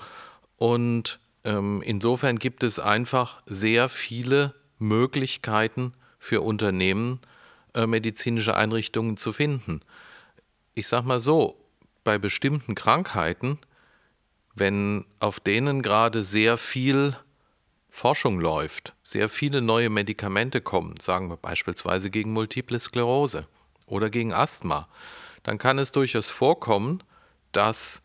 Und 0.56 1.20
ähm, 1.44 1.82
insofern 1.84 2.40
gibt 2.40 2.64
es 2.64 2.80
einfach 2.80 3.42
sehr 3.46 3.88
viele 3.88 4.54
Möglichkeiten 4.78 5.92
für 6.18 6.40
Unternehmen, 6.40 7.20
äh, 7.74 7.86
medizinische 7.86 8.56
Einrichtungen 8.56 9.16
zu 9.16 9.32
finden. 9.32 9.82
Ich 10.74 10.88
sage 10.88 11.06
mal 11.06 11.20
so, 11.20 11.56
bei 12.04 12.18
bestimmten 12.18 12.74
Krankheiten, 12.74 13.58
wenn 14.54 15.04
auf 15.20 15.40
denen 15.40 15.82
gerade 15.82 16.24
sehr 16.24 16.56
viel 16.56 17.16
Forschung 17.90 18.40
läuft, 18.40 18.94
sehr 19.02 19.28
viele 19.28 19.60
neue 19.60 19.90
Medikamente 19.90 20.60
kommen, 20.60 20.94
sagen 21.00 21.30
wir 21.30 21.36
beispielsweise 21.36 22.10
gegen 22.10 22.32
Multiple 22.32 22.78
Sklerose 22.78 23.46
oder 23.86 24.10
gegen 24.10 24.32
Asthma, 24.32 24.88
dann 25.42 25.58
kann 25.58 25.78
es 25.78 25.92
durchaus 25.92 26.28
vorkommen, 26.28 27.02
dass 27.52 28.02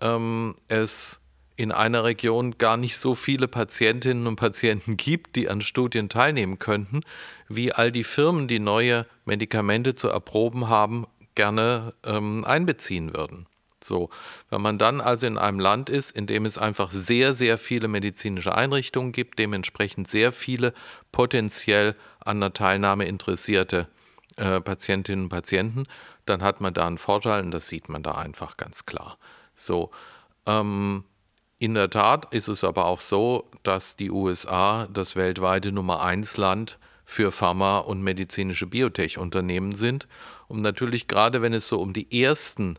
ähm, 0.00 0.56
es 0.68 1.20
in 1.56 1.72
einer 1.72 2.04
Region 2.04 2.58
gar 2.58 2.76
nicht 2.76 2.98
so 2.98 3.14
viele 3.14 3.48
Patientinnen 3.48 4.26
und 4.26 4.36
Patienten 4.36 4.96
gibt, 4.96 5.36
die 5.36 5.48
an 5.48 5.62
Studien 5.62 6.08
teilnehmen 6.08 6.58
könnten, 6.58 7.00
wie 7.48 7.72
all 7.72 7.90
die 7.90 8.04
Firmen, 8.04 8.46
die 8.46 8.58
neue 8.58 9.06
Medikamente 9.24 9.94
zu 9.94 10.08
erproben 10.08 10.68
haben, 10.68 11.06
gerne 11.36 11.94
ähm, 12.04 12.44
einbeziehen 12.44 13.14
würden. 13.14 13.46
So, 13.82 14.10
wenn 14.50 14.62
man 14.62 14.78
dann 14.78 15.00
also 15.00 15.26
in 15.26 15.38
einem 15.38 15.60
Land 15.60 15.90
ist, 15.90 16.10
in 16.10 16.26
dem 16.26 16.44
es 16.44 16.58
einfach 16.58 16.90
sehr, 16.90 17.32
sehr 17.32 17.58
viele 17.58 17.88
medizinische 17.88 18.54
Einrichtungen 18.54 19.12
gibt, 19.12 19.38
dementsprechend 19.38 20.08
sehr 20.08 20.32
viele 20.32 20.72
potenziell 21.12 21.94
an 22.18 22.40
der 22.40 22.52
Teilnahme 22.52 23.04
interessierte 23.04 23.88
äh, 24.36 24.60
Patientinnen 24.60 25.26
und 25.26 25.28
Patienten, 25.30 25.84
dann 26.24 26.42
hat 26.42 26.60
man 26.60 26.74
da 26.74 26.86
einen 26.86 26.98
Vorteil 26.98 27.44
und 27.44 27.52
das 27.52 27.68
sieht 27.68 27.88
man 27.88 28.02
da 28.02 28.12
einfach 28.12 28.56
ganz 28.56 28.86
klar. 28.86 29.18
So, 29.54 29.90
ähm, 30.46 31.04
in 31.58 31.74
der 31.74 31.88
Tat 31.88 32.34
ist 32.34 32.48
es 32.48 32.64
aber 32.64 32.86
auch 32.86 33.00
so, 33.00 33.48
dass 33.62 33.96
die 33.96 34.10
USA 34.10 34.88
das 34.92 35.16
weltweite 35.16 35.72
Nummer 35.72 36.02
1 36.02 36.36
Land 36.36 36.78
für 37.06 37.30
Pharma- 37.30 37.78
und 37.78 38.02
medizinische 38.02 38.66
Biotech-Unternehmen 38.66 39.72
sind. 39.72 40.08
Und 40.48 40.60
natürlich 40.60 41.06
gerade 41.06 41.40
wenn 41.40 41.54
es 41.54 41.68
so 41.68 41.80
um 41.80 41.92
die 41.92 42.22
ersten 42.22 42.78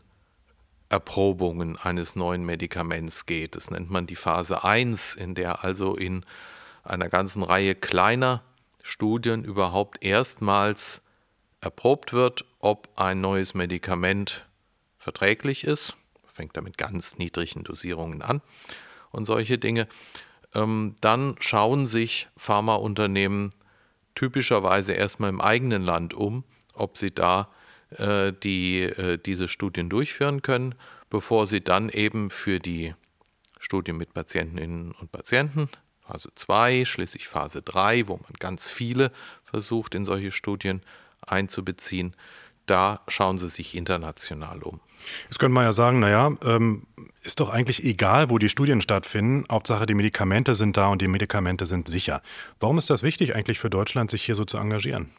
Erprobungen 0.90 1.76
eines 1.78 2.14
neuen 2.14 2.44
Medikaments 2.44 3.26
geht, 3.26 3.56
das 3.56 3.70
nennt 3.70 3.90
man 3.90 4.06
die 4.06 4.16
Phase 4.16 4.62
1, 4.62 5.16
in 5.16 5.34
der 5.34 5.64
also 5.64 5.96
in 5.96 6.24
einer 6.84 7.08
ganzen 7.08 7.42
Reihe 7.42 7.74
kleiner 7.74 8.42
Studien 8.82 9.44
überhaupt 9.44 10.04
erstmals 10.04 11.02
erprobt 11.60 12.12
wird, 12.12 12.44
ob 12.58 12.88
ein 12.96 13.20
neues 13.20 13.54
Medikament 13.54 14.46
verträglich 14.98 15.64
ist. 15.64 15.96
Fängt 16.26 16.56
damit 16.56 16.78
ganz 16.78 17.16
niedrigen 17.16 17.64
Dosierungen 17.64 18.22
an 18.22 18.42
und 19.10 19.24
solche 19.24 19.58
Dinge. 19.58 19.88
Ähm, 20.54 20.96
dann 21.00 21.36
schauen 21.40 21.86
sich 21.86 22.28
Pharmaunternehmen 22.36 23.52
typischerweise 24.18 24.94
erstmal 24.94 25.30
im 25.30 25.40
eigenen 25.40 25.84
Land 25.84 26.12
um, 26.12 26.42
ob 26.74 26.98
sie 26.98 27.12
da 27.12 27.48
äh, 27.90 28.32
die, 28.32 28.82
äh, 28.82 29.16
diese 29.16 29.46
Studien 29.46 29.88
durchführen 29.88 30.42
können, 30.42 30.74
bevor 31.08 31.46
sie 31.46 31.60
dann 31.60 31.88
eben 31.88 32.30
für 32.30 32.58
die 32.58 32.94
Studien 33.60 33.96
mit 33.96 34.14
Patientinnen 34.14 34.90
und 34.90 35.12
Patienten, 35.12 35.68
Phase 36.04 36.30
2, 36.34 36.84
schließlich 36.84 37.28
Phase 37.28 37.62
3, 37.62 38.08
wo 38.08 38.16
man 38.16 38.32
ganz 38.40 38.66
viele 38.66 39.12
versucht, 39.44 39.94
in 39.94 40.04
solche 40.04 40.32
Studien 40.32 40.82
einzubeziehen, 41.20 42.16
da 42.70 43.00
schauen 43.08 43.38
sie 43.38 43.48
sich 43.48 43.76
international 43.76 44.62
um. 44.62 44.80
Jetzt 45.28 45.38
könnte 45.38 45.54
man 45.54 45.64
ja 45.64 45.72
sagen, 45.72 46.00
naja, 46.00 46.32
ähm, 46.44 46.86
ist 47.22 47.40
doch 47.40 47.50
eigentlich 47.50 47.84
egal, 47.84 48.30
wo 48.30 48.38
die 48.38 48.48
Studien 48.48 48.80
stattfinden. 48.80 49.44
Hauptsache, 49.50 49.86
die 49.86 49.94
Medikamente 49.94 50.54
sind 50.54 50.76
da 50.76 50.88
und 50.88 51.02
die 51.02 51.08
Medikamente 51.08 51.66
sind 51.66 51.88
sicher. 51.88 52.22
Warum 52.60 52.78
ist 52.78 52.90
das 52.90 53.02
wichtig 53.02 53.34
eigentlich 53.34 53.58
für 53.58 53.70
Deutschland, 53.70 54.10
sich 54.10 54.24
hier 54.24 54.34
so 54.34 54.44
zu 54.44 54.58
engagieren? 54.58 55.10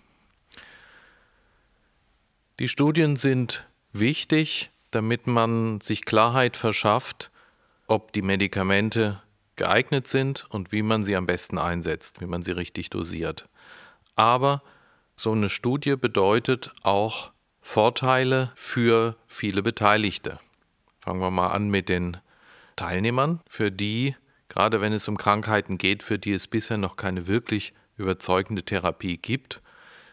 Die 2.59 2.67
Studien 2.67 3.15
sind 3.15 3.65
wichtig, 3.93 4.71
damit 4.91 5.27
man 5.27 5.81
sich 5.81 6.05
Klarheit 6.05 6.57
verschafft, 6.57 7.31
ob 7.87 8.11
die 8.11 8.21
Medikamente 8.21 9.21
geeignet 9.55 10.07
sind 10.07 10.45
und 10.49 10.71
wie 10.71 10.81
man 10.81 11.03
sie 11.03 11.15
am 11.15 11.25
besten 11.25 11.57
einsetzt, 11.57 12.21
wie 12.21 12.25
man 12.25 12.43
sie 12.43 12.51
richtig 12.51 12.89
dosiert. 12.89 13.47
Aber 14.15 14.63
so 15.15 15.31
eine 15.31 15.49
Studie 15.49 15.95
bedeutet 15.95 16.71
auch 16.81 17.31
Vorteile 17.61 18.51
für 18.55 19.15
viele 19.27 19.61
Beteiligte. 19.61 20.39
Fangen 20.99 21.21
wir 21.21 21.31
mal 21.31 21.49
an 21.49 21.69
mit 21.69 21.89
den 21.89 22.17
Teilnehmern, 22.75 23.41
für 23.47 23.71
die, 23.71 24.15
gerade 24.47 24.81
wenn 24.81 24.93
es 24.93 25.07
um 25.07 25.17
Krankheiten 25.17 25.77
geht, 25.77 26.03
für 26.03 26.17
die 26.17 26.33
es 26.33 26.47
bisher 26.47 26.77
noch 26.77 26.95
keine 26.95 27.27
wirklich 27.27 27.73
überzeugende 27.97 28.63
Therapie 28.63 29.17
gibt, 29.17 29.61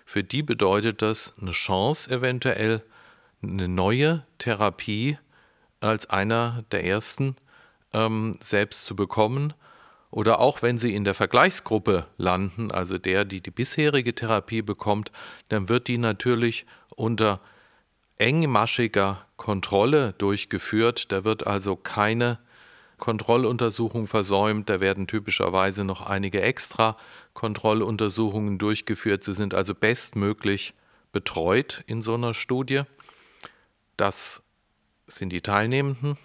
für 0.04 0.22
die 0.22 0.42
bedeutet 0.42 1.02
das 1.02 1.34
eine 1.40 1.50
Chance 1.50 2.10
eventuell, 2.10 2.82
eine 3.42 3.68
neue 3.68 4.24
Therapie 4.38 5.18
als 5.80 6.08
einer 6.08 6.64
der 6.70 6.84
ersten 6.84 7.34
ähm, 7.92 8.38
selbst 8.40 8.84
zu 8.84 8.94
bekommen. 8.94 9.52
Oder 10.12 10.38
auch 10.38 10.62
wenn 10.62 10.78
sie 10.78 10.94
in 10.94 11.04
der 11.04 11.14
Vergleichsgruppe 11.14 12.06
landen, 12.16 12.70
also 12.70 12.98
der, 12.98 13.24
die 13.24 13.40
die 13.40 13.50
bisherige 13.50 14.14
Therapie 14.14 14.62
bekommt, 14.62 15.10
dann 15.48 15.68
wird 15.68 15.88
die 15.88 15.98
natürlich 15.98 16.64
unter 16.96 17.40
engmaschiger 18.18 19.24
Kontrolle 19.36 20.14
durchgeführt. 20.18 21.12
Da 21.12 21.24
wird 21.24 21.46
also 21.46 21.76
keine 21.76 22.38
Kontrolluntersuchung 22.98 24.06
versäumt. 24.06 24.68
Da 24.68 24.80
werden 24.80 25.06
typischerweise 25.06 25.84
noch 25.84 26.06
einige 26.06 26.40
extra 26.42 26.96
Kontrolluntersuchungen 27.34 28.58
durchgeführt. 28.58 29.22
Sie 29.22 29.34
sind 29.34 29.54
also 29.54 29.74
bestmöglich 29.74 30.74
betreut 31.12 31.84
in 31.86 32.02
so 32.02 32.14
einer 32.14 32.34
Studie. 32.34 32.82
Das 33.96 34.42
sind 35.06 35.30
die 35.30 35.42
Teilnehmenden. 35.42 36.16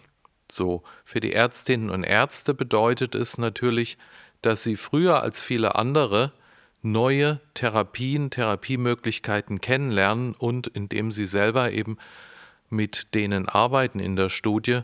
So, 0.49 0.83
für 1.05 1.19
die 1.19 1.33
Ärztinnen 1.33 1.89
und 1.89 2.03
Ärzte 2.03 2.53
bedeutet 2.53 3.15
es 3.15 3.37
natürlich, 3.37 3.97
dass 4.41 4.63
sie 4.63 4.75
früher 4.75 5.21
als 5.21 5.39
viele 5.39 5.75
andere 5.75 6.33
neue 6.81 7.39
Therapien, 7.53 8.29
Therapiemöglichkeiten 8.29 9.61
kennenlernen 9.61 10.33
und 10.33 10.67
indem 10.67 11.11
sie 11.11 11.25
selber 11.25 11.71
eben 11.71 11.97
mit 12.69 13.13
denen 13.13 13.47
arbeiten 13.47 13.99
in 13.99 14.15
der 14.15 14.29
Studie, 14.29 14.81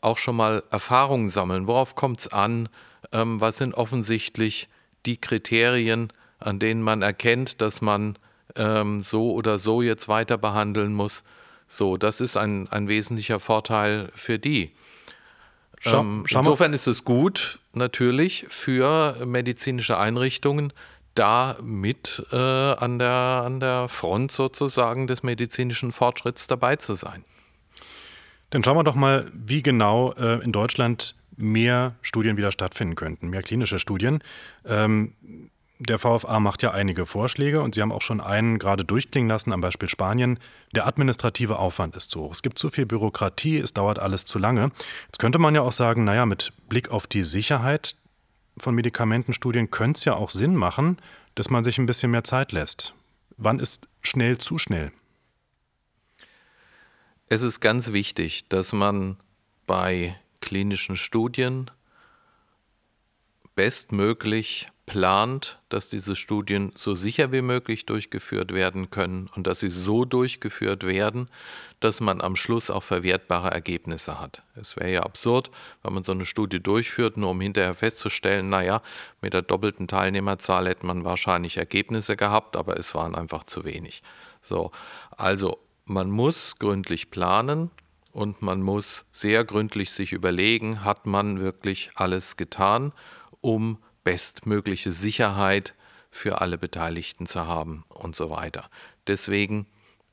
auch 0.00 0.18
schon 0.18 0.36
mal 0.36 0.62
Erfahrungen 0.70 1.28
sammeln. 1.28 1.66
Worauf 1.66 1.94
kommt 1.94 2.20
es 2.20 2.28
an? 2.28 2.68
Ähm, 3.12 3.40
was 3.40 3.58
sind 3.58 3.74
offensichtlich 3.74 4.68
die 5.06 5.20
Kriterien, 5.20 6.12
an 6.38 6.58
denen 6.58 6.82
man 6.82 7.02
erkennt, 7.02 7.60
dass 7.60 7.80
man 7.80 8.18
ähm, 8.56 9.02
so 9.02 9.32
oder 9.32 9.58
so 9.58 9.82
jetzt 9.82 10.08
weiter 10.08 10.36
behandeln 10.36 10.92
muss? 10.92 11.24
So, 11.66 11.96
das 11.96 12.20
ist 12.20 12.36
ein, 12.36 12.68
ein 12.68 12.88
wesentlicher 12.88 13.40
Vorteil 13.40 14.10
für 14.14 14.38
die. 14.38 14.72
Ähm, 15.84 16.24
insofern 16.28 16.72
ist 16.72 16.86
es 16.86 17.04
gut, 17.04 17.60
natürlich, 17.72 18.46
für 18.48 19.24
medizinische 19.24 19.98
Einrichtungen, 19.98 20.72
da 21.18 21.56
mit 21.60 22.24
äh, 22.32 22.36
an, 22.36 22.98
der, 22.98 23.42
an 23.44 23.60
der 23.60 23.88
Front 23.88 24.32
sozusagen 24.32 25.06
des 25.06 25.22
medizinischen 25.22 25.92
Fortschritts 25.92 26.46
dabei 26.46 26.76
zu 26.76 26.94
sein. 26.94 27.24
Dann 28.50 28.62
schauen 28.62 28.76
wir 28.76 28.84
doch 28.84 28.94
mal, 28.94 29.30
wie 29.34 29.62
genau 29.62 30.12
äh, 30.12 30.42
in 30.42 30.52
Deutschland 30.52 31.14
mehr 31.36 31.94
Studien 32.02 32.36
wieder 32.36 32.50
stattfinden 32.50 32.94
könnten, 32.94 33.28
mehr 33.28 33.42
klinische 33.42 33.78
Studien. 33.78 34.20
Ähm, 34.64 35.14
der 35.80 36.00
VFA 36.00 36.40
macht 36.40 36.62
ja 36.62 36.72
einige 36.72 37.06
Vorschläge 37.06 37.62
und 37.62 37.74
Sie 37.74 37.82
haben 37.82 37.92
auch 37.92 38.02
schon 38.02 38.20
einen 38.20 38.58
gerade 38.58 38.84
durchklingen 38.84 39.28
lassen, 39.28 39.52
am 39.52 39.60
Beispiel 39.60 39.88
Spanien. 39.88 40.40
Der 40.74 40.88
administrative 40.88 41.58
Aufwand 41.58 41.94
ist 41.94 42.10
zu 42.10 42.20
hoch. 42.20 42.32
Es 42.32 42.42
gibt 42.42 42.58
zu 42.58 42.70
viel 42.70 42.84
Bürokratie, 42.84 43.58
es 43.58 43.74
dauert 43.74 44.00
alles 44.00 44.24
zu 44.24 44.40
lange. 44.40 44.72
Jetzt 45.06 45.20
könnte 45.20 45.38
man 45.38 45.54
ja 45.54 45.60
auch 45.62 45.72
sagen, 45.72 46.02
naja, 46.04 46.26
mit 46.26 46.52
Blick 46.68 46.90
auf 46.90 47.06
die 47.06 47.22
Sicherheit 47.22 47.94
von 48.60 48.74
Medikamentenstudien 48.74 49.70
könnte 49.70 49.98
es 49.98 50.04
ja 50.04 50.14
auch 50.14 50.30
Sinn 50.30 50.56
machen, 50.56 50.98
dass 51.34 51.50
man 51.50 51.64
sich 51.64 51.78
ein 51.78 51.86
bisschen 51.86 52.10
mehr 52.10 52.24
Zeit 52.24 52.52
lässt. 52.52 52.94
Wann 53.36 53.60
ist 53.60 53.88
schnell 54.02 54.38
zu 54.38 54.58
schnell? 54.58 54.92
Es 57.28 57.42
ist 57.42 57.60
ganz 57.60 57.92
wichtig, 57.92 58.48
dass 58.48 58.72
man 58.72 59.16
bei 59.66 60.18
klinischen 60.40 60.96
Studien 60.96 61.70
bestmöglich 63.54 64.66
plant, 64.88 65.60
dass 65.68 65.90
diese 65.90 66.16
Studien 66.16 66.72
so 66.74 66.94
sicher 66.94 67.30
wie 67.30 67.42
möglich 67.42 67.86
durchgeführt 67.86 68.52
werden 68.52 68.90
können 68.90 69.30
und 69.36 69.46
dass 69.46 69.60
sie 69.60 69.68
so 69.68 70.04
durchgeführt 70.04 70.84
werden, 70.84 71.28
dass 71.78 72.00
man 72.00 72.20
am 72.20 72.34
Schluss 72.34 72.70
auch 72.70 72.82
verwertbare 72.82 73.50
Ergebnisse 73.50 74.18
hat. 74.18 74.42
Es 74.56 74.76
wäre 74.76 74.90
ja 74.90 75.02
absurd, 75.02 75.50
wenn 75.82 75.92
man 75.92 76.04
so 76.04 76.12
eine 76.12 76.26
Studie 76.26 76.60
durchführt, 76.60 77.16
nur 77.18 77.30
um 77.30 77.40
hinterher 77.40 77.74
festzustellen, 77.74 78.48
naja, 78.48 78.82
mit 79.20 79.34
der 79.34 79.42
doppelten 79.42 79.86
Teilnehmerzahl 79.86 80.66
hätte 80.66 80.86
man 80.86 81.04
wahrscheinlich 81.04 81.58
Ergebnisse 81.58 82.16
gehabt, 82.16 82.56
aber 82.56 82.78
es 82.78 82.94
waren 82.94 83.14
einfach 83.14 83.44
zu 83.44 83.64
wenig. 83.64 84.02
So, 84.42 84.72
also 85.16 85.58
man 85.84 86.10
muss 86.10 86.58
gründlich 86.58 87.10
planen 87.10 87.70
und 88.12 88.42
man 88.42 88.62
muss 88.62 89.04
sehr 89.12 89.44
gründlich 89.44 89.92
sich 89.92 90.12
überlegen, 90.12 90.84
hat 90.84 91.06
man 91.06 91.40
wirklich 91.40 91.90
alles 91.94 92.36
getan, 92.36 92.92
um 93.40 93.78
bestmögliche 94.08 94.90
Sicherheit 94.90 95.74
für 96.10 96.40
alle 96.40 96.56
Beteiligten 96.56 97.26
zu 97.26 97.46
haben 97.46 97.84
und 97.90 98.16
so 98.16 98.30
weiter. 98.30 98.70
Deswegen 99.06 99.66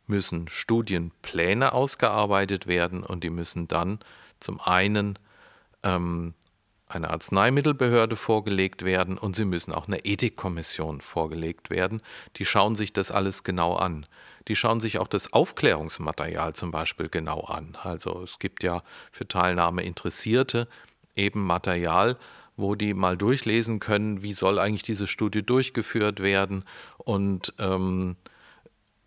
müssen 0.05 0.49
Studienpläne 0.49 1.71
ausgearbeitet 1.71 2.67
werden 2.67 3.03
und 3.03 3.23
die 3.23 3.29
müssen 3.29 3.69
dann 3.69 3.99
zum 4.41 4.59
einen 4.59 5.17
ähm, 5.81 6.33
einer 6.89 7.09
Arzneimittelbehörde 7.11 8.17
vorgelegt 8.17 8.83
werden 8.83 9.17
und 9.17 9.37
sie 9.37 9.45
müssen 9.45 9.71
auch 9.71 9.87
einer 9.87 10.03
Ethikkommission 10.03 10.99
vorgelegt 10.99 11.69
werden. 11.69 12.01
Die 12.35 12.45
schauen 12.45 12.75
sich 12.75 12.91
das 12.91 13.11
alles 13.11 13.45
genau 13.45 13.75
an. 13.75 14.07
Die 14.49 14.57
schauen 14.57 14.81
sich 14.81 14.99
auch 14.99 15.07
das 15.07 15.31
Aufklärungsmaterial 15.31 16.51
zum 16.51 16.71
Beispiel 16.71 17.07
genau 17.07 17.45
an. 17.45 17.77
Also 17.81 18.21
es 18.21 18.39
gibt 18.39 18.61
ja 18.61 18.83
für 19.13 19.25
Teilnahme 19.25 19.83
Interessierte 19.83 20.67
eben 21.15 21.45
Material, 21.45 22.17
wo 22.57 22.75
die 22.75 22.93
mal 22.93 23.17
durchlesen 23.17 23.79
können, 23.79 24.21
wie 24.21 24.33
soll 24.33 24.59
eigentlich 24.59 24.83
diese 24.83 25.07
Studie 25.07 25.43
durchgeführt 25.43 26.21
werden 26.21 26.63
und 26.97 27.53
ähm, 27.59 28.15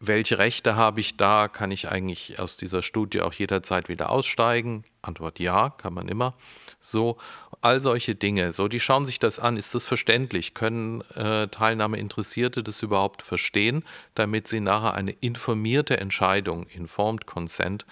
welche 0.00 0.38
Rechte 0.38 0.76
habe 0.76 1.00
ich 1.00 1.16
da? 1.16 1.48
Kann 1.48 1.72
ich 1.72 1.88
eigentlich 1.88 2.38
aus 2.38 2.56
dieser 2.56 2.82
Studie 2.82 3.20
auch 3.20 3.32
jederzeit 3.32 3.88
wieder 3.88 4.10
aussteigen? 4.10 4.84
Antwort 5.02 5.40
ja, 5.40 5.70
kann 5.70 5.92
man 5.92 6.08
immer. 6.08 6.34
So, 6.80 7.18
all 7.62 7.82
solche 7.82 8.14
Dinge. 8.14 8.52
So, 8.52 8.68
die 8.68 8.78
schauen 8.78 9.04
sich 9.04 9.18
das 9.18 9.40
an. 9.40 9.56
Ist 9.56 9.74
das 9.74 9.86
verständlich? 9.86 10.54
Können 10.54 11.00
äh, 11.16 11.48
Teilnahmeinteressierte 11.48 12.62
das 12.62 12.82
überhaupt 12.82 13.22
verstehen, 13.22 13.84
damit 14.14 14.46
sie 14.46 14.60
nachher 14.60 14.94
eine 14.94 15.10
informierte 15.10 15.98
Entscheidung, 15.98 16.66
informed 16.66 17.26
consent, 17.26 17.84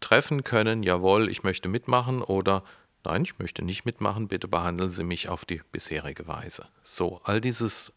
treffen 0.00 0.42
können? 0.42 0.82
Jawohl, 0.82 1.30
ich 1.30 1.44
möchte 1.44 1.68
mitmachen 1.68 2.20
oder 2.20 2.64
nein, 3.08 3.22
ich 3.22 3.38
möchte 3.38 3.64
nicht 3.64 3.84
mitmachen. 3.84 4.28
Bitte 4.28 4.48
behandeln 4.48 4.90
Sie 4.90 5.04
mich 5.04 5.28
auf 5.28 5.44
die 5.44 5.62
bisherige 5.72 6.26
Weise. 6.26 6.66
So, 6.82 7.20
all 7.24 7.40
dieses 7.40 7.92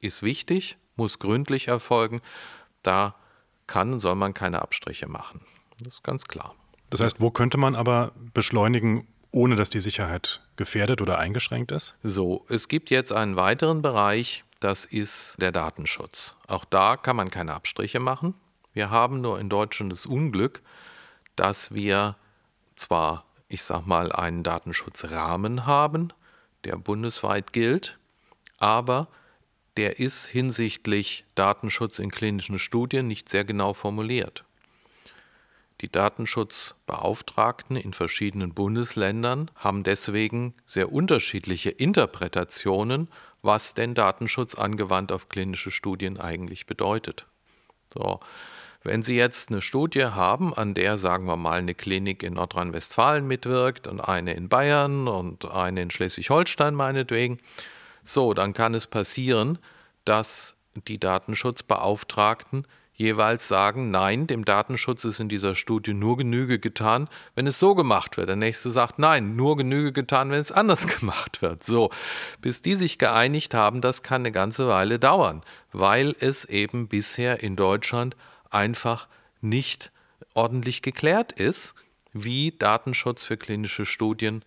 ist 0.00 0.22
wichtig, 0.22 0.76
muss 0.96 1.18
gründlich 1.18 1.68
erfolgen. 1.68 2.20
Da 2.82 3.14
kann 3.66 3.94
und 3.94 4.00
soll 4.00 4.14
man 4.14 4.34
keine 4.34 4.62
Abstriche 4.62 5.08
machen. 5.08 5.40
Das 5.78 5.94
ist 5.94 6.04
ganz 6.04 6.26
klar. 6.26 6.54
Das 6.90 7.02
heißt, 7.02 7.20
wo 7.20 7.30
könnte 7.30 7.56
man 7.56 7.74
aber 7.74 8.12
beschleunigen, 8.34 9.08
ohne 9.30 9.56
dass 9.56 9.70
die 9.70 9.80
Sicherheit 9.80 10.42
gefährdet 10.56 11.00
oder 11.00 11.18
eingeschränkt 11.18 11.72
ist? 11.72 11.96
So, 12.02 12.44
es 12.48 12.68
gibt 12.68 12.90
jetzt 12.90 13.12
einen 13.12 13.36
weiteren 13.36 13.82
Bereich, 13.82 14.44
das 14.60 14.84
ist 14.84 15.36
der 15.38 15.52
Datenschutz. 15.52 16.36
Auch 16.46 16.64
da 16.64 16.96
kann 16.96 17.16
man 17.16 17.30
keine 17.30 17.54
Abstriche 17.54 17.98
machen. 17.98 18.34
Wir 18.72 18.90
haben 18.90 19.20
nur 19.20 19.40
in 19.40 19.48
Deutschland 19.48 19.90
das 19.90 20.06
Unglück, 20.06 20.62
dass 21.34 21.74
wir 21.74 22.16
zwar, 22.74 23.23
ich 23.48 23.62
sag 23.62 23.86
mal, 23.86 24.12
einen 24.12 24.42
Datenschutzrahmen 24.42 25.66
haben, 25.66 26.12
der 26.64 26.76
bundesweit 26.76 27.52
gilt, 27.52 27.98
aber 28.58 29.08
der 29.76 29.98
ist 29.98 30.26
hinsichtlich 30.26 31.24
Datenschutz 31.34 31.98
in 31.98 32.10
klinischen 32.10 32.58
Studien 32.58 33.08
nicht 33.08 33.28
sehr 33.28 33.44
genau 33.44 33.74
formuliert. 33.74 34.44
Die 35.80 35.90
Datenschutzbeauftragten 35.90 37.76
in 37.76 37.92
verschiedenen 37.92 38.54
Bundesländern 38.54 39.50
haben 39.56 39.82
deswegen 39.82 40.54
sehr 40.64 40.92
unterschiedliche 40.92 41.70
Interpretationen, 41.70 43.08
was 43.42 43.74
denn 43.74 43.94
Datenschutz 43.94 44.54
angewandt 44.54 45.10
auf 45.12 45.28
klinische 45.28 45.70
Studien 45.70 46.18
eigentlich 46.18 46.66
bedeutet. 46.66 47.26
So, 47.92 48.20
wenn 48.84 49.02
Sie 49.02 49.16
jetzt 49.16 49.50
eine 49.50 49.62
Studie 49.62 50.04
haben, 50.04 50.54
an 50.54 50.74
der, 50.74 50.98
sagen 50.98 51.26
wir 51.26 51.36
mal, 51.36 51.58
eine 51.58 51.74
Klinik 51.74 52.22
in 52.22 52.34
Nordrhein-Westfalen 52.34 53.26
mitwirkt 53.26 53.86
und 53.86 54.00
eine 54.00 54.34
in 54.34 54.48
Bayern 54.48 55.08
und 55.08 55.50
eine 55.50 55.82
in 55.82 55.90
Schleswig-Holstein 55.90 56.74
meinetwegen, 56.74 57.38
so, 58.04 58.34
dann 58.34 58.52
kann 58.52 58.74
es 58.74 58.86
passieren, 58.86 59.58
dass 60.04 60.54
die 60.86 60.98
Datenschutzbeauftragten 60.98 62.66
jeweils 62.92 63.48
sagen, 63.48 63.90
nein, 63.90 64.26
dem 64.26 64.44
Datenschutz 64.44 65.04
ist 65.04 65.18
in 65.18 65.28
dieser 65.28 65.54
Studie 65.54 65.94
nur 65.94 66.16
Genüge 66.16 66.58
getan, 66.58 67.08
wenn 67.34 67.46
es 67.46 67.58
so 67.58 67.74
gemacht 67.74 68.16
wird. 68.16 68.28
Der 68.28 68.36
nächste 68.36 68.70
sagt, 68.70 68.98
nein, 68.98 69.34
nur 69.34 69.56
Genüge 69.56 69.92
getan, 69.92 70.30
wenn 70.30 70.40
es 70.40 70.52
anders 70.52 70.86
gemacht 71.00 71.42
wird. 71.42 71.64
So, 71.64 71.90
bis 72.40 72.62
die 72.62 72.76
sich 72.76 72.98
geeinigt 72.98 73.54
haben, 73.54 73.80
das 73.80 74.02
kann 74.02 74.22
eine 74.22 74.32
ganze 74.32 74.68
Weile 74.68 74.98
dauern, 74.98 75.42
weil 75.72 76.14
es 76.20 76.44
eben 76.44 76.86
bisher 76.86 77.42
in 77.42 77.56
Deutschland 77.56 78.14
einfach 78.54 79.08
nicht 79.40 79.90
ordentlich 80.34 80.82
geklärt 80.82 81.32
ist, 81.32 81.74
wie 82.12 82.52
Datenschutz 82.52 83.24
für 83.24 83.36
klinische 83.36 83.86
Studien 83.86 84.44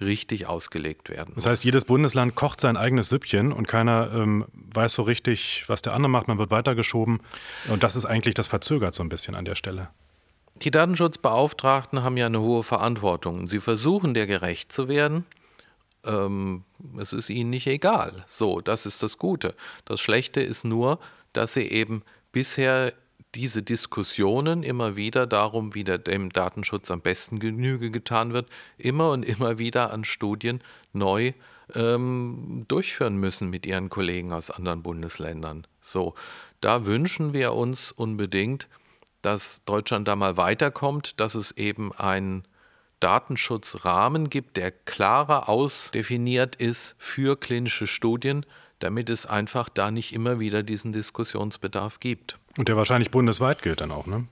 richtig 0.00 0.46
ausgelegt 0.46 1.10
werden. 1.10 1.34
Das 1.34 1.46
heißt, 1.46 1.64
jedes 1.64 1.84
Bundesland 1.84 2.34
kocht 2.34 2.60
sein 2.60 2.76
eigenes 2.76 3.10
Süppchen 3.10 3.52
und 3.52 3.68
keiner 3.68 4.10
ähm, 4.14 4.46
weiß 4.52 4.94
so 4.94 5.02
richtig, 5.02 5.64
was 5.66 5.82
der 5.82 5.92
andere 5.92 6.08
macht. 6.08 6.28
Man 6.28 6.38
wird 6.38 6.50
weitergeschoben. 6.50 7.20
Und 7.68 7.82
das 7.82 7.96
ist 7.96 8.06
eigentlich, 8.06 8.34
das 8.34 8.46
verzögert 8.46 8.94
so 8.94 9.02
ein 9.02 9.10
bisschen 9.10 9.34
an 9.34 9.44
der 9.44 9.56
Stelle. 9.56 9.90
Die 10.62 10.70
Datenschutzbeauftragten 10.70 12.02
haben 12.02 12.16
ja 12.16 12.26
eine 12.26 12.40
hohe 12.40 12.62
Verantwortung. 12.62 13.46
Sie 13.46 13.60
versuchen, 13.60 14.14
der 14.14 14.26
gerecht 14.26 14.72
zu 14.72 14.88
werden. 14.88 15.26
Ähm, 16.04 16.64
es 16.98 17.12
ist 17.12 17.28
ihnen 17.28 17.50
nicht 17.50 17.66
egal. 17.66 18.24
So, 18.26 18.60
das 18.60 18.86
ist 18.86 19.02
das 19.02 19.18
Gute. 19.18 19.54
Das 19.84 20.00
Schlechte 20.00 20.40
ist 20.40 20.64
nur, 20.64 20.98
dass 21.32 21.52
sie 21.54 21.66
eben 21.66 22.02
bisher 22.32 22.92
diese 23.34 23.62
Diskussionen 23.62 24.62
immer 24.62 24.96
wieder 24.96 25.26
darum, 25.26 25.74
wie 25.74 25.84
der, 25.84 25.98
dem 25.98 26.30
Datenschutz 26.30 26.90
am 26.90 27.00
besten 27.00 27.38
Genüge 27.38 27.90
getan 27.90 28.32
wird, 28.32 28.48
immer 28.76 29.10
und 29.10 29.22
immer 29.22 29.58
wieder 29.58 29.92
an 29.92 30.04
Studien 30.04 30.60
neu 30.92 31.32
ähm, 31.74 32.64
durchführen 32.68 33.16
müssen 33.16 33.50
mit 33.50 33.66
ihren 33.66 33.88
Kollegen 33.88 34.32
aus 34.32 34.50
anderen 34.50 34.82
Bundesländern. 34.82 35.66
So, 35.80 36.14
da 36.60 36.86
wünschen 36.86 37.32
wir 37.32 37.54
uns 37.54 37.92
unbedingt, 37.92 38.68
dass 39.22 39.64
Deutschland 39.64 40.08
da 40.08 40.16
mal 40.16 40.36
weiterkommt, 40.36 41.20
dass 41.20 41.34
es 41.34 41.52
eben 41.52 41.92
einen 41.92 42.44
Datenschutzrahmen 43.00 44.28
gibt, 44.28 44.56
der 44.56 44.70
klarer 44.70 45.48
ausdefiniert 45.48 46.56
ist 46.56 46.96
für 46.98 47.38
klinische 47.38 47.86
Studien, 47.86 48.44
damit 48.80 49.08
es 49.08 49.26
einfach 49.26 49.68
da 49.68 49.90
nicht 49.90 50.12
immer 50.12 50.40
wieder 50.40 50.62
diesen 50.62 50.92
Diskussionsbedarf 50.92 52.00
gibt. 52.00 52.38
Und 52.58 52.68
der 52.68 52.76
wahrscheinlich 52.76 53.10
bundesweit 53.10 53.62
gilt 53.62 53.80
dann 53.80 53.92
auch, 53.92 54.06
ne? 54.06 54.26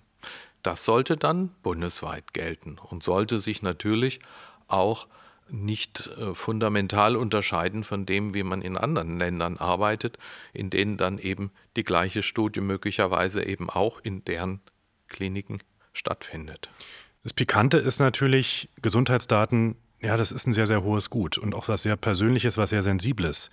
Das 0.64 0.84
sollte 0.84 1.16
dann 1.16 1.50
bundesweit 1.62 2.34
gelten 2.34 2.78
und 2.78 3.04
sollte 3.04 3.38
sich 3.38 3.62
natürlich 3.62 4.18
auch 4.66 5.06
nicht 5.50 6.10
äh, 6.18 6.34
fundamental 6.34 7.16
unterscheiden 7.16 7.84
von 7.84 8.06
dem, 8.06 8.34
wie 8.34 8.42
man 8.42 8.60
in 8.60 8.76
anderen 8.76 9.18
Ländern 9.18 9.56
arbeitet, 9.56 10.18
in 10.52 10.68
denen 10.68 10.96
dann 10.96 11.18
eben 11.18 11.52
die 11.76 11.84
gleiche 11.84 12.22
Studie 12.22 12.60
möglicherweise 12.60 13.44
eben 13.44 13.70
auch 13.70 14.00
in 14.02 14.24
deren 14.24 14.60
Kliniken 15.06 15.60
stattfindet. 15.92 16.68
Das 17.22 17.32
Pikante 17.32 17.78
ist 17.78 17.98
natürlich, 17.98 18.68
Gesundheitsdaten, 18.82 19.76
ja, 20.00 20.16
das 20.16 20.32
ist 20.32 20.46
ein 20.46 20.52
sehr, 20.52 20.66
sehr 20.66 20.82
hohes 20.84 21.10
Gut 21.10 21.38
und 21.38 21.54
auch 21.54 21.68
was 21.68 21.82
sehr 21.82 21.96
Persönliches, 21.96 22.56
was 22.56 22.70
sehr 22.70 22.82
Sensibles. 22.82 23.50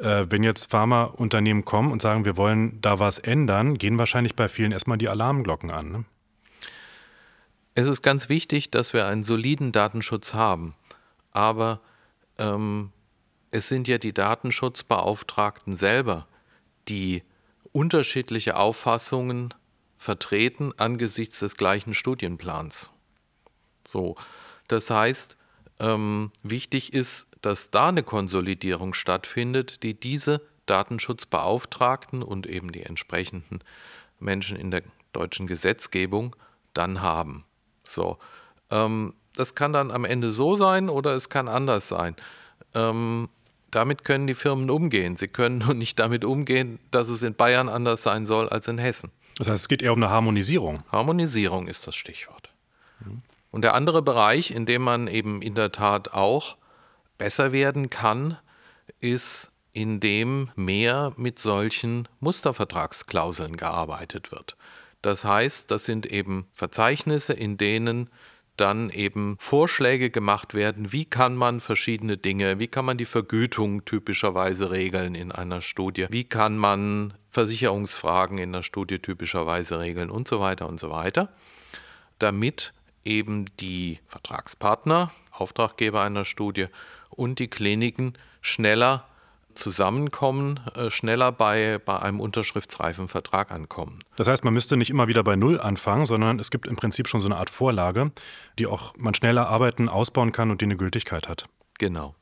Äh, 0.00 0.30
wenn 0.30 0.42
jetzt 0.42 0.70
Pharmaunternehmen 0.70 1.64
kommen 1.64 1.92
und 1.92 2.00
sagen, 2.00 2.24
wir 2.24 2.36
wollen 2.36 2.80
da 2.80 2.98
was 2.98 3.18
ändern, 3.18 3.76
gehen 3.76 3.98
wahrscheinlich 3.98 4.34
bei 4.34 4.48
vielen 4.48 4.72
erstmal 4.72 4.96
die 4.96 5.08
Alarmglocken 5.08 5.70
an. 5.70 5.92
Ne? 5.92 6.04
Es 7.74 7.86
ist 7.86 8.00
ganz 8.02 8.28
wichtig, 8.30 8.70
dass 8.70 8.94
wir 8.94 9.06
einen 9.06 9.22
soliden 9.22 9.72
Datenschutz 9.72 10.32
haben. 10.32 10.74
Aber 11.32 11.80
ähm, 12.38 12.92
es 13.50 13.68
sind 13.68 13.88
ja 13.88 13.98
die 13.98 14.14
Datenschutzbeauftragten 14.14 15.76
selber, 15.76 16.26
die 16.88 17.22
unterschiedliche 17.72 18.56
Auffassungen 18.56 19.52
vertreten 19.98 20.72
angesichts 20.78 21.40
des 21.40 21.56
gleichen 21.56 21.92
Studienplans. 21.92 22.90
So, 23.86 24.16
das 24.66 24.88
heißt, 24.88 25.36
ähm, 25.80 26.30
wichtig 26.42 26.92
ist, 26.92 27.26
dass 27.42 27.70
da 27.70 27.88
eine 27.88 28.02
Konsolidierung 28.02 28.94
stattfindet, 28.94 29.82
die 29.82 29.98
diese 29.98 30.42
Datenschutzbeauftragten 30.66 32.22
und 32.22 32.46
eben 32.46 32.70
die 32.70 32.82
entsprechenden 32.82 33.60
Menschen 34.20 34.56
in 34.56 34.70
der 34.70 34.82
deutschen 35.12 35.46
Gesetzgebung 35.46 36.36
dann 36.74 37.02
haben. 37.02 37.44
So, 37.82 38.18
ähm, 38.70 39.14
das 39.34 39.54
kann 39.54 39.72
dann 39.72 39.90
am 39.90 40.04
Ende 40.04 40.30
so 40.30 40.54
sein 40.54 40.88
oder 40.88 41.14
es 41.14 41.28
kann 41.28 41.48
anders 41.48 41.88
sein. 41.88 42.14
Ähm, 42.74 43.28
damit 43.70 44.04
können 44.04 44.26
die 44.26 44.34
Firmen 44.34 44.70
umgehen. 44.70 45.16
Sie 45.16 45.28
können 45.28 45.58
nur 45.58 45.74
nicht 45.74 45.98
damit 45.98 46.24
umgehen, 46.24 46.78
dass 46.90 47.08
es 47.08 47.22
in 47.22 47.34
Bayern 47.34 47.68
anders 47.68 48.02
sein 48.02 48.26
soll 48.26 48.48
als 48.48 48.68
in 48.68 48.78
Hessen. 48.78 49.10
Das 49.38 49.48
heißt, 49.48 49.62
es 49.62 49.68
geht 49.68 49.82
eher 49.82 49.92
um 49.92 50.02
eine 50.02 50.10
Harmonisierung. 50.10 50.82
Harmonisierung 50.90 51.66
ist 51.66 51.86
das 51.86 51.94
Stichwort. 51.94 52.39
Und 53.50 53.62
der 53.62 53.74
andere 53.74 54.02
Bereich, 54.02 54.50
in 54.50 54.66
dem 54.66 54.82
man 54.82 55.08
eben 55.08 55.42
in 55.42 55.54
der 55.54 55.72
Tat 55.72 56.12
auch 56.12 56.56
besser 57.18 57.52
werden 57.52 57.90
kann, 57.90 58.38
ist, 59.00 59.50
indem 59.72 60.50
mehr 60.56 61.12
mit 61.16 61.38
solchen 61.38 62.08
Mustervertragsklauseln 62.20 63.56
gearbeitet 63.56 64.32
wird. 64.32 64.56
Das 65.02 65.24
heißt, 65.24 65.70
das 65.70 65.84
sind 65.84 66.06
eben 66.06 66.46
Verzeichnisse, 66.52 67.32
in 67.32 67.56
denen 67.56 68.10
dann 68.56 68.90
eben 68.90 69.36
Vorschläge 69.38 70.10
gemacht 70.10 70.54
werden, 70.54 70.92
wie 70.92 71.06
kann 71.06 71.34
man 71.34 71.60
verschiedene 71.60 72.18
Dinge, 72.18 72.58
wie 72.58 72.68
kann 72.68 72.84
man 72.84 72.98
die 72.98 73.06
Vergütung 73.06 73.84
typischerweise 73.86 74.70
regeln 74.70 75.14
in 75.14 75.32
einer 75.32 75.62
Studie, 75.62 76.06
wie 76.10 76.24
kann 76.24 76.58
man 76.58 77.14
Versicherungsfragen 77.30 78.38
in 78.38 78.52
der 78.52 78.62
Studie 78.62 78.98
typischerweise 78.98 79.78
regeln 79.78 80.10
und 80.10 80.28
so 80.28 80.40
weiter 80.40 80.68
und 80.68 80.78
so 80.78 80.90
weiter, 80.90 81.32
damit 82.18 82.74
eben 83.04 83.46
die 83.60 83.98
Vertragspartner, 84.06 85.10
Auftraggeber 85.32 86.02
einer 86.02 86.24
Studie 86.24 86.66
und 87.08 87.38
die 87.38 87.48
Kliniken 87.48 88.14
schneller 88.40 89.04
zusammenkommen, 89.54 90.60
äh, 90.74 90.90
schneller 90.90 91.32
bei, 91.32 91.78
bei 91.84 91.98
einem 92.00 92.20
unterschriftsreifen 92.20 93.08
Vertrag 93.08 93.50
ankommen. 93.50 93.98
Das 94.16 94.26
heißt, 94.26 94.44
man 94.44 94.54
müsste 94.54 94.76
nicht 94.76 94.90
immer 94.90 95.08
wieder 95.08 95.24
bei 95.24 95.36
Null 95.36 95.60
anfangen, 95.60 96.06
sondern 96.06 96.38
es 96.38 96.50
gibt 96.50 96.66
im 96.66 96.76
Prinzip 96.76 97.08
schon 97.08 97.20
so 97.20 97.28
eine 97.28 97.36
Art 97.36 97.50
Vorlage, 97.50 98.12
die 98.58 98.66
auch 98.66 98.94
man 98.96 99.14
schneller 99.14 99.48
arbeiten, 99.48 99.88
ausbauen 99.88 100.32
kann 100.32 100.50
und 100.50 100.60
die 100.60 100.66
eine 100.66 100.76
Gültigkeit 100.76 101.28
hat. 101.28 101.46
Genau, 101.78 102.14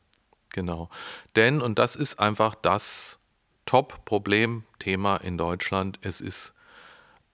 genau. 0.50 0.88
Denn, 1.36 1.60
und 1.60 1.78
das 1.78 1.96
ist 1.96 2.18
einfach 2.18 2.54
das 2.54 3.18
Top-Problem-Thema 3.66 5.16
in 5.18 5.36
Deutschland, 5.36 5.98
es 6.02 6.20
ist 6.20 6.54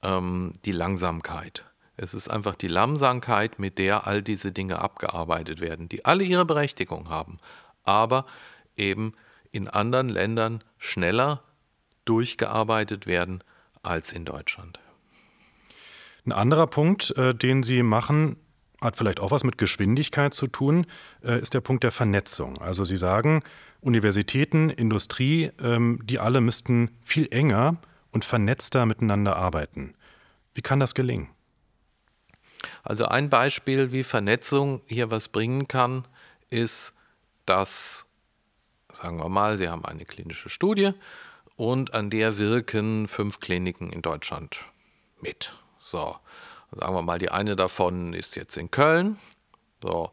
ähm, 0.03 0.53
die 0.65 0.73
Langsamkeit. 0.73 1.65
Es 1.97 2.15
ist 2.15 2.29
einfach 2.29 2.57
die 2.57 2.69
Langsamkeit, 2.69 3.59
mit 3.59 3.79
der 3.79 4.07
all 4.07 4.23
diese 4.23 4.53
Dinge 4.53 4.81
abgearbeitet 4.81 5.61
werden, 5.61 5.89
die 5.89 6.05
alle 6.05 6.25
ihre 6.25 6.45
Berechtigung 6.45 7.09
haben, 7.09 7.39
aber 7.85 8.27
eben 8.77 9.13
in 9.53 9.69
anderen 9.69 10.09
Ländern 10.09 10.65
schneller 10.79 11.43
durchgearbeitet 12.05 13.07
werden 13.07 13.45
als 13.83 14.13
in 14.13 14.25
Deutschland. 14.25 14.81
Ein 16.27 16.33
anderer 16.33 16.67
Punkt, 16.67 17.17
äh, 17.17 17.35
den 17.35 17.63
Sie 17.63 17.83
machen, 17.83 18.37
hat 18.81 18.97
vielleicht 18.97 19.21
auch 19.21 19.31
was 19.31 19.45
mit 19.45 19.59
Geschwindigkeit 19.59 20.35
zu 20.35 20.47
tun, 20.47 20.87
äh, 21.23 21.41
ist 21.41 21.55
der 21.55 21.61
Punkt 21.61 21.85
der 21.85 21.93
Vernetzung. 21.93 22.59
Also 22.59 22.85
Sie 22.85 22.97
sagen, 22.97 23.43
Universitäten, 23.81 24.71
Industrie, 24.71 25.51
ähm, 25.63 26.01
die 26.03 26.19
alle 26.19 26.41
müssten 26.41 26.91
viel 27.03 27.29
enger 27.31 27.77
und 28.11 28.25
vernetzter 28.25 28.87
miteinander 28.87 29.37
arbeiten. 29.37 29.95
Wie 30.55 30.63
kann 30.63 30.81
das 30.81 30.95
gelingen? 30.95 31.29
Also 32.85 33.07
ein 33.07 33.31
Beispiel, 33.31 33.93
wie 33.93 34.05
Vernetzung 34.05 34.83
hier 34.87 35.11
was 35.11 35.29
bringen 35.29 35.67
kann, 35.67 36.07
ist, 36.51 36.95
dass, 37.47 38.07
sagen 38.93 39.19
wir 39.19 39.29
mal, 39.31 39.57
Sie 39.57 39.69
haben 39.69 39.85
eine 39.85 40.05
klinische 40.05 40.51
Studie 40.51 40.93
und 41.57 41.95
an 41.95 42.11
der 42.11 42.37
wirken 42.37 43.09
fünf 43.09 43.41
Kliniken 43.41 43.91
in 43.91 44.03
Deutschland 44.03 44.67
mit. 45.21 45.55
So, 45.83 46.17
sagen 46.73 46.95
wir 46.95 47.03
mal, 47.03 47.19
die 47.19 47.31
eine 47.31 47.57
davon 47.57 48.13
ist 48.13 48.37
jetzt 48.37 48.57
in 48.57 48.71
Köln. 48.71 49.19
So, 49.83 50.11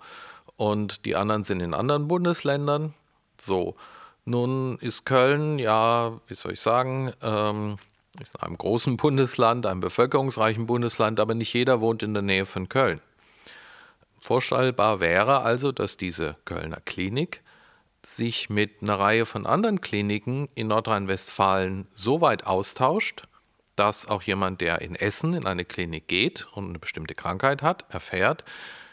und 0.55 1.05
die 1.05 1.15
anderen 1.15 1.43
sind 1.43 1.59
in 1.59 1.73
anderen 1.73 2.07
Bundesländern. 2.07 2.93
So, 3.39 3.75
nun 4.23 4.77
ist 4.77 5.05
Köln, 5.05 5.59
ja, 5.59 6.19
wie 6.27 6.35
soll 6.35 6.53
ich 6.53 6.61
sagen, 6.61 7.11
ähm, 7.21 7.77
ist 8.19 8.35
in 8.35 8.41
einem 8.41 8.57
großen 8.57 8.97
Bundesland, 8.97 9.65
einem 9.65 9.79
bevölkerungsreichen 9.79 10.65
Bundesland, 10.65 11.19
aber 11.19 11.33
nicht 11.33 11.53
jeder 11.53 11.81
wohnt 11.81 12.03
in 12.03 12.13
der 12.13 12.23
Nähe 12.23 12.45
von 12.45 12.67
Köln. 12.69 13.01
Vorstellbar 14.21 14.99
wäre 14.99 15.41
also, 15.41 15.71
dass 15.71 15.97
diese 15.97 16.35
Kölner 16.45 16.81
Klinik 16.85 17.41
sich 18.03 18.49
mit 18.49 18.81
einer 18.81 18.99
Reihe 18.99 19.25
von 19.25 19.45
anderen 19.45 19.81
Kliniken 19.81 20.49
in 20.55 20.67
Nordrhein-Westfalen 20.67 21.87
so 21.93 22.21
weit 22.21 22.45
austauscht, 22.45 23.23
dass 23.75 24.07
auch 24.07 24.21
jemand, 24.23 24.61
der 24.61 24.81
in 24.81 24.95
Essen 24.95 25.33
in 25.33 25.45
eine 25.45 25.65
Klinik 25.65 26.07
geht 26.07 26.47
und 26.53 26.69
eine 26.69 26.79
bestimmte 26.79 27.15
Krankheit 27.15 27.63
hat, 27.63 27.85
erfährt, 27.89 28.43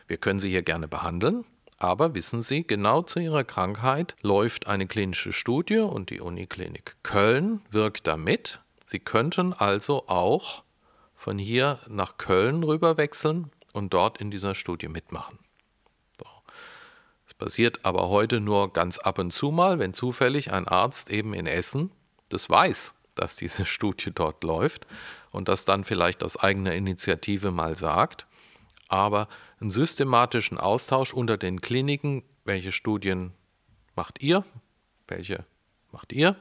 wir 0.07 0.17
können 0.17 0.39
Sie 0.39 0.51
hier 0.51 0.63
gerne 0.63 0.89
behandeln, 0.89 1.45
aber 1.79 2.15
wissen 2.15 2.41
Sie, 2.41 2.67
genau 2.67 3.03
zu 3.03 3.19
Ihrer 3.19 3.45
Krankheit 3.45 4.17
läuft 4.23 4.67
eine 4.67 4.87
klinische 4.87 5.33
Studie 5.33 5.79
und 5.79 6.11
die 6.11 6.21
Uniklinik 6.21 6.97
Köln 7.03 7.61
wirkt 7.71 8.07
damit. 8.07 8.61
Sie 8.89 9.01
könnten 9.01 9.53
also 9.53 10.09
auch 10.09 10.63
von 11.15 11.39
hier 11.39 11.79
nach 11.89 12.17
Köln 12.17 12.63
rüber 12.63 12.97
wechseln 12.97 13.51
und 13.73 13.93
dort 13.93 14.19
in 14.19 14.31
dieser 14.31 14.55
Studie 14.55 14.89
mitmachen. 14.89 15.39
Das 16.17 17.35
passiert 17.35 17.85
aber 17.85 18.09
heute 18.09 18.41
nur 18.41 18.73
ganz 18.73 18.99
ab 18.99 19.19
und 19.19 19.33
zu 19.33 19.51
mal, 19.51 19.79
wenn 19.79 19.93
zufällig 19.93 20.53
ein 20.53 20.67
Arzt 20.67 21.11
eben 21.11 21.35
in 21.35 21.47
Essen 21.47 21.91
das 22.31 22.49
weiß 22.51 22.95
dass 23.19 23.37
diese 23.37 23.67
Studie 23.67 24.11
dort 24.15 24.43
läuft 24.45 24.87
und 25.31 25.49
das 25.49 25.65
dann 25.65 25.85
vielleicht 25.85 26.23
aus 26.23 26.37
eigener 26.37 26.75
Initiative 26.75 27.51
mal 27.51 27.75
sagt. 27.75 28.27
Aber 28.89 29.29
einen 29.61 29.71
systematischen 29.71 30.59
Austausch 30.59 31.13
unter 31.13 31.37
den 31.37 31.61
Kliniken, 31.61 32.23
welche 32.45 32.73
Studien 32.73 33.35
macht 33.97 34.23
ihr, 34.23 34.45
welche 35.09 35.45
macht 35.91 36.13
ihr, 36.13 36.37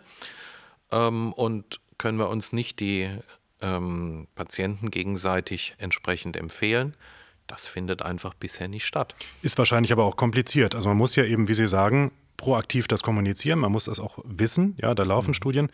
ähm, 0.92 1.34
und 1.34 1.82
können 1.98 2.18
wir 2.18 2.30
uns 2.30 2.54
nicht 2.54 2.80
die 2.80 3.10
ähm, 3.62 4.28
Patienten 4.36 4.92
gegenseitig 4.92 5.76
entsprechend 5.78 6.38
empfehlen. 6.38 6.96
Das 7.48 7.66
findet 7.66 8.02
einfach 8.02 8.34
bisher 8.34 8.68
nicht 8.68 8.86
statt. 8.86 9.16
Ist 9.42 9.58
wahrscheinlich 9.58 9.92
aber 9.92 10.04
auch 10.04 10.18
kompliziert. 10.18 10.76
Also 10.76 10.90
man 10.90 10.98
muss 10.98 11.16
ja 11.16 11.24
eben, 11.24 11.48
wie 11.48 11.54
Sie 11.54 11.68
sagen, 11.68 12.12
proaktiv 12.36 12.88
das 12.88 13.02
kommunizieren, 13.02 13.60
man 13.60 13.72
muss 13.72 13.86
das 13.86 14.00
auch 14.00 14.20
wissen, 14.24 14.76
ja, 14.80 14.94
da 14.94 15.04
laufen 15.04 15.30
mhm. 15.30 15.36
Studien. 15.36 15.70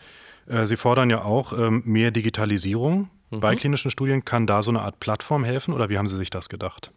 Äh, 0.47 0.65
Sie 0.65 0.77
fordern 0.77 1.09
ja 1.09 1.23
auch 1.23 1.51
ähm, 1.57 1.81
mehr 1.85 2.11
Digitalisierung 2.11 3.09
mhm. 3.31 3.39
bei 3.39 3.55
klinischen 3.55 3.91
Studien. 3.91 4.23
Kann 4.23 4.47
da 4.47 4.63
so 4.63 4.71
eine 4.71 4.81
Art 4.81 4.99
Plattform 4.99 5.43
helfen 5.43 5.73
oder 5.73 5.89
wie 5.89 5.97
haben 5.97 6.07
Sie 6.07 6.17
sich 6.17 6.29
das 6.29 6.47
gedacht? 6.47 6.91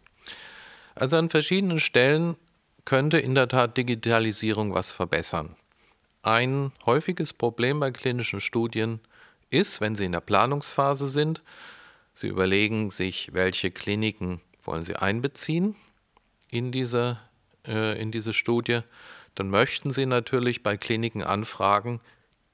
Also 0.95 1.17
an 1.17 1.29
verschiedenen 1.29 1.79
Stellen 1.79 2.35
könnte 2.85 3.19
in 3.19 3.35
der 3.35 3.47
Tat 3.47 3.77
Digitalisierung 3.77 4.73
was 4.73 4.91
verbessern. 4.91 5.55
Ein 6.23 6.71
häufiges 6.85 7.33
Problem 7.33 7.79
bei 7.79 7.91
klinischen 7.91 8.41
Studien 8.41 8.99
ist, 8.99 9.16
wenn 9.81 9.95
Sie 9.95 10.05
in 10.05 10.11
der 10.11 10.21
Planungsphase 10.21 11.07
sind, 11.07 11.43
Sie 12.13 12.27
überlegen 12.27 12.89
sich, 12.89 13.29
welche 13.33 13.71
Kliniken 13.71 14.41
wollen 14.63 14.83
Sie 14.83 14.95
einbeziehen 14.95 15.75
in 16.49 16.71
diese, 16.71 17.19
äh, 17.65 18.01
in 18.01 18.11
diese 18.11 18.33
Studie 18.33 18.81
dann 19.37 19.51
möchten 19.51 19.91
Sie 19.91 20.07
natürlich 20.07 20.63
bei 20.63 20.77
Kliniken 20.77 21.21
anfragen, 21.21 22.01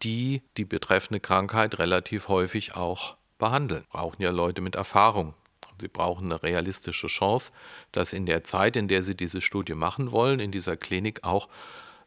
die 0.01 0.41
die 0.57 0.65
betreffende 0.65 1.21
Krankheit 1.21 1.79
relativ 1.79 2.27
häufig 2.27 2.75
auch 2.75 3.15
behandeln. 3.39 3.85
Brauchen 3.89 4.21
ja 4.21 4.31
Leute 4.31 4.59
mit 4.59 4.75
Erfahrung. 4.75 5.33
Sie 5.79 5.87
brauchen 5.87 6.25
eine 6.25 6.43
realistische 6.43 7.07
Chance, 7.07 7.53
dass 7.93 8.11
in 8.11 8.25
der 8.25 8.43
Zeit, 8.43 8.75
in 8.75 8.89
der 8.89 9.01
Sie 9.01 9.15
diese 9.15 9.39
Studie 9.39 9.75
machen 9.75 10.11
wollen, 10.11 10.41
in 10.41 10.51
dieser 10.51 10.75
Klinik 10.75 11.23
auch 11.23 11.47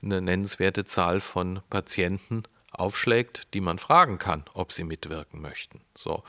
eine 0.03 0.21
nennenswerte 0.21 0.85
Zahl 0.85 1.21
von 1.21 1.63
Patienten 1.71 2.43
aufschlägt, 2.79 3.55
die 3.55 3.61
man 3.61 3.79
fragen 3.79 4.19
kann, 4.19 4.45
ob 4.55 4.73
sie 4.73 4.85
mitwirken 4.85 5.41
möchten. 5.41 5.81
So, 5.97 6.23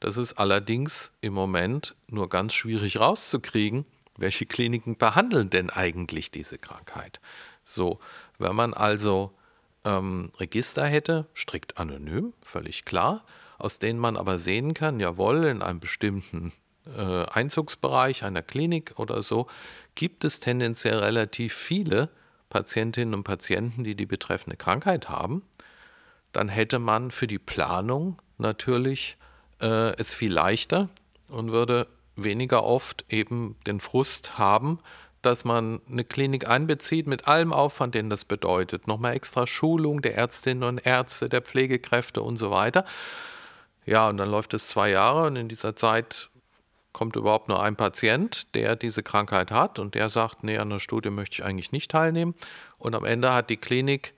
das 0.00 0.16
ist 0.16 0.34
allerdings 0.34 1.12
im 1.20 1.32
Moment 1.32 1.94
nur 2.08 2.28
ganz 2.28 2.54
schwierig 2.54 2.98
rauszukriegen, 2.98 3.86
welche 4.16 4.46
Kliniken 4.46 4.96
behandeln 4.96 5.50
denn 5.50 5.70
eigentlich 5.70 6.30
diese 6.30 6.58
Krankheit. 6.58 7.20
So, 7.64 8.00
wenn 8.38 8.54
man 8.54 8.74
also 8.74 9.32
ähm, 9.84 10.32
Register 10.38 10.86
hätte, 10.86 11.26
strikt 11.34 11.78
anonym, 11.78 12.32
völlig 12.42 12.84
klar, 12.84 13.24
aus 13.58 13.78
denen 13.78 13.98
man 13.98 14.16
aber 14.16 14.38
sehen 14.38 14.74
kann, 14.74 15.00
jawohl, 15.00 15.44
in 15.44 15.62
einem 15.62 15.80
bestimmten 15.80 16.52
äh, 16.86 17.24
Einzugsbereich 17.26 18.24
einer 18.24 18.42
Klinik 18.42 18.94
oder 18.96 19.22
so 19.22 19.46
gibt 19.94 20.24
es 20.24 20.40
tendenziell 20.40 20.98
relativ 20.98 21.54
viele 21.54 22.08
Patientinnen 22.50 23.14
und 23.14 23.24
Patienten, 23.24 23.84
die 23.84 23.94
die 23.94 24.06
betreffende 24.06 24.56
Krankheit 24.56 25.08
haben, 25.08 25.42
dann 26.32 26.48
hätte 26.48 26.78
man 26.78 27.10
für 27.10 27.26
die 27.26 27.38
Planung 27.38 28.20
natürlich 28.38 29.16
äh, 29.60 29.94
es 29.96 30.12
viel 30.12 30.32
leichter 30.32 30.88
und 31.28 31.52
würde 31.52 31.86
weniger 32.16 32.64
oft 32.64 33.04
eben 33.08 33.56
den 33.66 33.80
Frust 33.80 34.38
haben, 34.38 34.80
dass 35.22 35.44
man 35.44 35.80
eine 35.90 36.04
Klinik 36.04 36.48
einbezieht 36.48 37.06
mit 37.06 37.28
allem 37.28 37.52
Aufwand, 37.52 37.94
den 37.94 38.10
das 38.10 38.24
bedeutet. 38.24 38.88
Nochmal 38.88 39.14
extra 39.14 39.46
Schulung 39.46 40.02
der 40.02 40.16
Ärztinnen 40.16 40.64
und 40.64 40.84
Ärzte, 40.84 41.28
der 41.28 41.42
Pflegekräfte 41.42 42.22
und 42.22 42.36
so 42.36 42.50
weiter. 42.50 42.84
Ja, 43.86 44.08
und 44.08 44.16
dann 44.16 44.30
läuft 44.30 44.52
es 44.54 44.68
zwei 44.68 44.90
Jahre 44.90 45.26
und 45.26 45.36
in 45.36 45.48
dieser 45.48 45.76
Zeit 45.76 46.28
kommt 46.92 47.16
überhaupt 47.16 47.48
nur 47.48 47.62
ein 47.62 47.76
Patient, 47.76 48.54
der 48.54 48.76
diese 48.76 49.02
Krankheit 49.02 49.50
hat 49.50 49.78
und 49.78 49.94
der 49.94 50.10
sagt, 50.10 50.44
nee, 50.44 50.58
an 50.58 50.70
der 50.70 50.78
Studie 50.78 51.10
möchte 51.10 51.34
ich 51.34 51.44
eigentlich 51.44 51.72
nicht 51.72 51.90
teilnehmen. 51.90 52.34
Und 52.78 52.94
am 52.94 53.04
Ende 53.04 53.32
hat 53.32 53.48
die 53.48 53.56
Klinik 53.56 54.14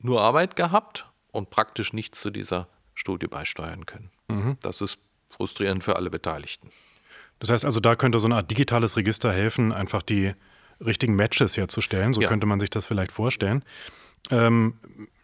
nur 0.00 0.20
Arbeit 0.20 0.56
gehabt 0.56 1.06
und 1.32 1.50
praktisch 1.50 1.92
nichts 1.92 2.20
zu 2.20 2.30
dieser 2.30 2.68
Studie 2.94 3.26
beisteuern 3.26 3.86
können. 3.86 4.10
Mhm. 4.28 4.56
Das 4.62 4.80
ist 4.80 4.98
frustrierend 5.30 5.84
für 5.84 5.96
alle 5.96 6.10
Beteiligten. 6.10 6.70
Das 7.38 7.50
heißt 7.50 7.64
also, 7.64 7.80
da 7.80 7.96
könnte 7.96 8.18
so 8.18 8.26
eine 8.26 8.36
Art 8.36 8.50
digitales 8.50 8.96
Register 8.96 9.32
helfen, 9.32 9.72
einfach 9.72 10.02
die 10.02 10.34
richtigen 10.84 11.14
Matches 11.14 11.56
herzustellen. 11.56 12.14
So 12.14 12.20
ja. 12.20 12.28
könnte 12.28 12.46
man 12.46 12.60
sich 12.60 12.70
das 12.70 12.86
vielleicht 12.86 13.12
vorstellen. 13.12 13.64
Ähm, 14.30 14.74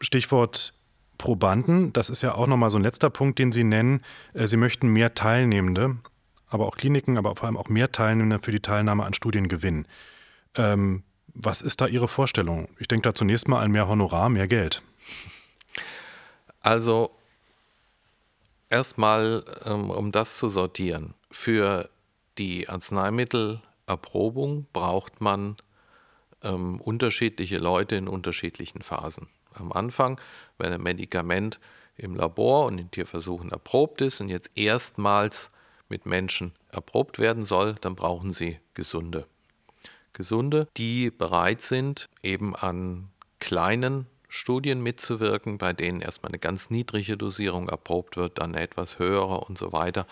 Stichwort 0.00 0.72
Probanden, 1.18 1.92
das 1.92 2.10
ist 2.10 2.22
ja 2.22 2.34
auch 2.34 2.46
nochmal 2.46 2.70
so 2.70 2.78
ein 2.78 2.82
letzter 2.82 3.10
Punkt, 3.10 3.38
den 3.38 3.52
Sie 3.52 3.64
nennen. 3.64 4.02
Äh, 4.34 4.46
Sie 4.46 4.56
möchten 4.56 4.88
mehr 4.88 5.14
Teilnehmende, 5.14 5.96
aber 6.48 6.66
auch 6.66 6.76
Kliniken, 6.76 7.18
aber 7.18 7.36
vor 7.36 7.46
allem 7.46 7.56
auch 7.56 7.68
mehr 7.68 7.92
Teilnehmende 7.92 8.38
für 8.38 8.50
die 8.50 8.60
Teilnahme 8.60 9.04
an 9.04 9.14
Studien 9.14 9.48
gewinnen. 9.48 9.86
Ähm, 10.54 11.02
was 11.34 11.60
ist 11.60 11.80
da 11.80 11.86
Ihre 11.86 12.08
Vorstellung? 12.08 12.68
Ich 12.78 12.88
denke 12.88 13.02
da 13.02 13.14
zunächst 13.14 13.48
mal 13.48 13.62
an 13.62 13.70
mehr 13.70 13.88
Honorar, 13.88 14.30
mehr 14.30 14.48
Geld. 14.48 14.82
Also 16.66 17.14
erstmal, 18.68 19.44
ähm, 19.64 19.88
um 19.88 20.10
das 20.10 20.36
zu 20.36 20.48
sortieren, 20.48 21.14
für 21.30 21.88
die 22.38 22.68
Arzneimittelerprobung 22.68 24.66
braucht 24.72 25.20
man 25.20 25.58
ähm, 26.42 26.80
unterschiedliche 26.80 27.58
Leute 27.58 27.94
in 27.94 28.08
unterschiedlichen 28.08 28.82
Phasen. 28.82 29.28
Am 29.54 29.70
Anfang, 29.70 30.20
wenn 30.58 30.72
ein 30.72 30.82
Medikament 30.82 31.60
im 31.96 32.16
Labor 32.16 32.66
und 32.66 32.78
in 32.78 32.90
Tierversuchen 32.90 33.52
erprobt 33.52 34.00
ist 34.00 34.20
und 34.20 34.28
jetzt 34.28 34.50
erstmals 34.56 35.52
mit 35.88 36.04
Menschen 36.04 36.52
erprobt 36.72 37.20
werden 37.20 37.44
soll, 37.44 37.76
dann 37.80 37.94
brauchen 37.94 38.32
Sie 38.32 38.58
Gesunde. 38.74 39.28
Gesunde, 40.14 40.66
die 40.76 41.12
bereit 41.12 41.62
sind, 41.62 42.08
eben 42.24 42.56
an 42.56 43.08
kleinen 43.38 44.08
Studien 44.28 44.82
mitzuwirken, 44.82 45.58
bei 45.58 45.72
denen 45.72 46.00
erstmal 46.00 46.30
eine 46.30 46.38
ganz 46.38 46.70
niedrige 46.70 47.16
Dosierung 47.16 47.68
erprobt 47.68 48.16
wird, 48.16 48.38
dann 48.38 48.54
eine 48.54 48.62
etwas 48.62 48.98
höhere 48.98 49.40
und 49.40 49.58
so 49.58 49.72
weiter, 49.72 50.06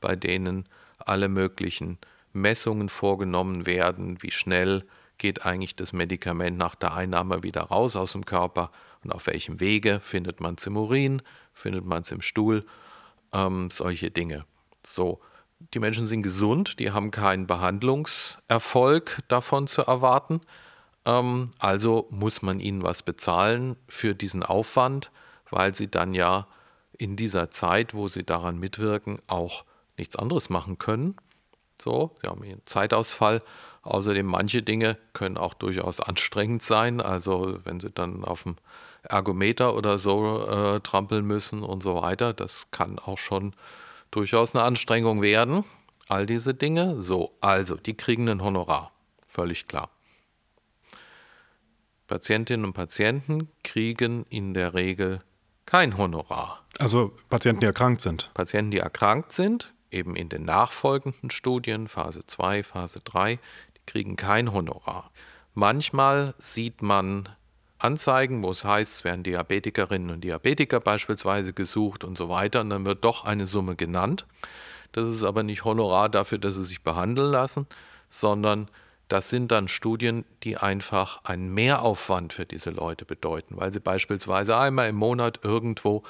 bei 0.00 0.16
denen 0.16 0.68
alle 0.98 1.28
möglichen 1.28 1.98
Messungen 2.32 2.88
vorgenommen 2.88 3.66
werden, 3.66 4.22
wie 4.22 4.30
schnell 4.30 4.84
geht 5.18 5.44
eigentlich 5.44 5.76
das 5.76 5.92
Medikament 5.92 6.56
nach 6.56 6.74
der 6.74 6.94
Einnahme 6.94 7.42
wieder 7.42 7.62
raus 7.62 7.96
aus 7.96 8.12
dem 8.12 8.24
Körper 8.24 8.70
und 9.04 9.12
auf 9.12 9.26
welchem 9.26 9.60
Wege 9.60 10.00
findet 10.00 10.40
man 10.40 10.54
es 10.56 10.66
im 10.66 10.76
Urin, 10.76 11.22
findet 11.52 11.84
man 11.84 12.02
es 12.02 12.12
im 12.12 12.22
Stuhl, 12.22 12.64
ähm, 13.32 13.70
solche 13.70 14.10
Dinge. 14.10 14.44
So, 14.84 15.20
die 15.74 15.78
Menschen 15.78 16.06
sind 16.06 16.22
gesund, 16.22 16.78
die 16.78 16.90
haben 16.90 17.10
keinen 17.10 17.46
Behandlungserfolg 17.46 19.18
davon 19.28 19.66
zu 19.66 19.82
erwarten. 19.82 20.40
Ähm, 21.04 21.50
also 21.58 22.08
muss 22.10 22.42
man 22.42 22.60
ihnen 22.60 22.82
was 22.82 23.02
bezahlen 23.02 23.76
für 23.88 24.14
diesen 24.14 24.42
Aufwand, 24.42 25.10
weil 25.50 25.74
sie 25.74 25.90
dann 25.90 26.14
ja 26.14 26.46
in 26.98 27.16
dieser 27.16 27.50
Zeit, 27.50 27.94
wo 27.94 28.08
sie 28.08 28.24
daran 28.24 28.58
mitwirken, 28.58 29.20
auch 29.26 29.64
nichts 29.96 30.16
anderes 30.16 30.50
machen 30.50 30.78
können. 30.78 31.16
So, 31.80 32.14
sie 32.20 32.28
haben 32.28 32.42
einen 32.42 32.62
Zeitausfall. 32.66 33.42
Außerdem 33.82 34.26
manche 34.26 34.62
Dinge 34.62 34.98
können 35.14 35.38
auch 35.38 35.54
durchaus 35.54 36.00
anstrengend 36.00 36.62
sein. 36.62 37.00
Also 37.00 37.58
wenn 37.64 37.80
sie 37.80 37.90
dann 37.90 38.24
auf 38.24 38.42
dem 38.42 38.56
Ergometer 39.02 39.74
oder 39.74 39.98
so 39.98 40.46
äh, 40.46 40.80
trampeln 40.80 41.24
müssen 41.24 41.62
und 41.62 41.82
so 41.82 42.02
weiter, 42.02 42.34
das 42.34 42.70
kann 42.70 42.98
auch 42.98 43.16
schon 43.16 43.54
durchaus 44.10 44.54
eine 44.54 44.64
Anstrengung 44.64 45.22
werden. 45.22 45.64
All 46.08 46.26
diese 46.26 46.52
Dinge. 46.52 47.00
So, 47.00 47.32
also 47.40 47.76
die 47.76 47.96
kriegen 47.96 48.28
ein 48.28 48.42
Honorar. 48.42 48.92
Völlig 49.28 49.66
klar. 49.66 49.88
Patientinnen 52.10 52.66
und 52.66 52.72
Patienten 52.72 53.48
kriegen 53.62 54.26
in 54.30 54.52
der 54.52 54.74
Regel 54.74 55.20
kein 55.64 55.96
Honorar. 55.96 56.64
Also 56.80 57.12
Patienten, 57.28 57.60
die 57.60 57.66
erkrankt 57.66 58.00
sind. 58.00 58.32
Patienten, 58.34 58.72
die 58.72 58.78
erkrankt 58.78 59.30
sind, 59.30 59.72
eben 59.92 60.16
in 60.16 60.28
den 60.28 60.44
nachfolgenden 60.44 61.30
Studien, 61.30 61.86
Phase 61.86 62.26
2, 62.26 62.64
Phase 62.64 62.98
3, 63.04 63.36
die 63.36 63.80
kriegen 63.86 64.16
kein 64.16 64.52
Honorar. 64.52 65.12
Manchmal 65.54 66.34
sieht 66.38 66.82
man 66.82 67.28
Anzeigen, 67.78 68.42
wo 68.42 68.50
es 68.50 68.64
heißt, 68.64 68.92
es 68.92 69.04
werden 69.04 69.22
Diabetikerinnen 69.22 70.10
und 70.10 70.24
Diabetiker 70.24 70.80
beispielsweise 70.80 71.52
gesucht 71.52 72.02
und 72.02 72.18
so 72.18 72.28
weiter, 72.28 72.62
und 72.62 72.70
dann 72.70 72.86
wird 72.86 73.04
doch 73.04 73.24
eine 73.24 73.46
Summe 73.46 73.76
genannt. 73.76 74.26
Das 74.90 75.08
ist 75.08 75.22
aber 75.22 75.44
nicht 75.44 75.64
Honorar 75.64 76.08
dafür, 76.08 76.38
dass 76.38 76.56
sie 76.56 76.64
sich 76.64 76.82
behandeln 76.82 77.30
lassen, 77.30 77.68
sondern 78.08 78.68
das 79.12 79.28
sind 79.28 79.50
dann 79.50 79.68
Studien, 79.68 80.24
die 80.44 80.56
einfach 80.56 81.24
einen 81.24 81.52
Mehraufwand 81.52 82.32
für 82.32 82.46
diese 82.46 82.70
Leute 82.70 83.04
bedeuten, 83.04 83.56
weil 83.58 83.72
sie 83.72 83.80
beispielsweise 83.80 84.56
einmal 84.56 84.88
im 84.88 84.96
Monat 84.96 85.40
irgendwo 85.42 86.04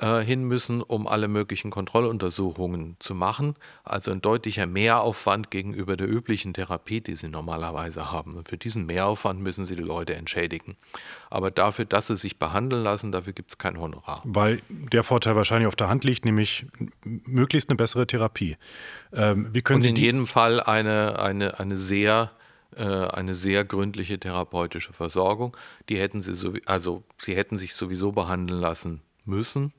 äh, 0.00 0.20
hin 0.20 0.44
müssen, 0.44 0.82
um 0.82 1.06
alle 1.06 1.28
möglichen 1.28 1.70
Kontrolluntersuchungen 1.70 2.96
zu 2.98 3.14
machen. 3.14 3.54
Also 3.84 4.10
ein 4.10 4.22
deutlicher 4.22 4.66
Mehraufwand 4.66 5.50
gegenüber 5.50 5.96
der 5.96 6.08
üblichen 6.08 6.54
Therapie, 6.54 7.00
die 7.00 7.14
sie 7.14 7.28
normalerweise 7.28 8.10
haben. 8.10 8.36
Und 8.36 8.48
für 8.48 8.56
diesen 8.56 8.86
Mehraufwand 8.86 9.40
müssen 9.40 9.66
sie 9.66 9.76
die 9.76 9.82
Leute 9.82 10.14
entschädigen. 10.14 10.76
Aber 11.28 11.50
dafür, 11.50 11.84
dass 11.84 12.06
sie 12.06 12.16
sich 12.16 12.38
behandeln 12.38 12.82
lassen, 12.82 13.12
dafür 13.12 13.32
gibt 13.32 13.50
es 13.50 13.58
kein 13.58 13.78
Honorar. 13.78 14.22
Weil 14.24 14.62
der 14.68 15.02
Vorteil 15.02 15.36
wahrscheinlich 15.36 15.68
auf 15.68 15.76
der 15.76 15.88
Hand 15.88 16.04
liegt, 16.04 16.24
nämlich 16.24 16.66
möglichst 17.04 17.68
eine 17.68 17.76
bessere 17.76 18.06
Therapie. 18.06 18.56
Ähm, 19.12 19.48
wie 19.52 19.62
können 19.62 19.82
Und 19.82 19.86
in 19.86 19.96
jedem 19.96 20.26
Fall 20.26 20.60
eine, 20.60 21.18
eine, 21.18 21.60
eine 21.60 21.76
sehr 21.76 22.30
äh, 22.76 22.84
eine 22.84 23.34
sehr 23.34 23.64
gründliche 23.64 24.18
therapeutische 24.18 24.92
Versorgung. 24.92 25.56
Die 25.88 25.98
hätten 25.98 26.20
sie 26.20 26.36
so, 26.36 26.54
also 26.66 27.02
sie 27.18 27.34
hätten 27.34 27.56
sich 27.56 27.74
sowieso 27.74 28.12
behandeln 28.12 28.60
lassen 28.60 29.02
müssen. 29.24 29.72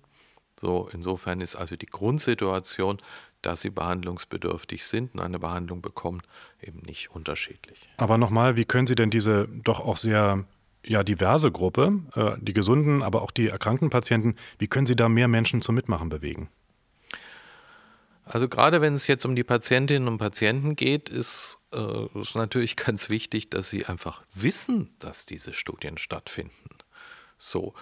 So, 0.61 0.87
insofern 0.93 1.41
ist 1.41 1.55
also 1.55 1.75
die 1.75 1.87
Grundsituation, 1.87 3.01
dass 3.41 3.61
sie 3.61 3.71
behandlungsbedürftig 3.71 4.85
sind 4.85 5.15
und 5.15 5.19
eine 5.19 5.39
Behandlung 5.39 5.81
bekommen, 5.81 6.21
eben 6.61 6.81
nicht 6.85 7.09
unterschiedlich. 7.09 7.89
Aber 7.97 8.19
nochmal, 8.19 8.55
wie 8.57 8.65
können 8.65 8.85
Sie 8.85 8.93
denn 8.93 9.09
diese 9.09 9.47
doch 9.47 9.79
auch 9.79 9.97
sehr 9.97 10.45
ja, 10.85 11.03
diverse 11.03 11.51
Gruppe, 11.51 12.01
äh, 12.13 12.33
die 12.39 12.53
gesunden, 12.53 13.01
aber 13.01 13.23
auch 13.23 13.31
die 13.31 13.47
erkrankten 13.47 13.89
Patienten, 13.89 14.35
wie 14.59 14.67
können 14.67 14.85
Sie 14.85 14.95
da 14.95 15.09
mehr 15.09 15.27
Menschen 15.27 15.63
zum 15.63 15.73
Mitmachen 15.73 16.09
bewegen? 16.09 16.49
Also 18.23 18.47
gerade 18.47 18.81
wenn 18.81 18.93
es 18.93 19.07
jetzt 19.07 19.25
um 19.25 19.35
die 19.35 19.43
Patientinnen 19.43 20.07
und 20.07 20.19
Patienten 20.19 20.75
geht, 20.75 21.09
ist 21.09 21.57
es 21.71 22.35
äh, 22.35 22.37
natürlich 22.37 22.75
ganz 22.75 23.09
wichtig, 23.09 23.49
dass 23.49 23.69
sie 23.69 23.87
einfach 23.87 24.21
wissen, 24.31 24.93
dass 24.99 25.25
diese 25.25 25.53
Studien 25.53 25.97
stattfinden. 25.97 26.69
So, 27.39 27.73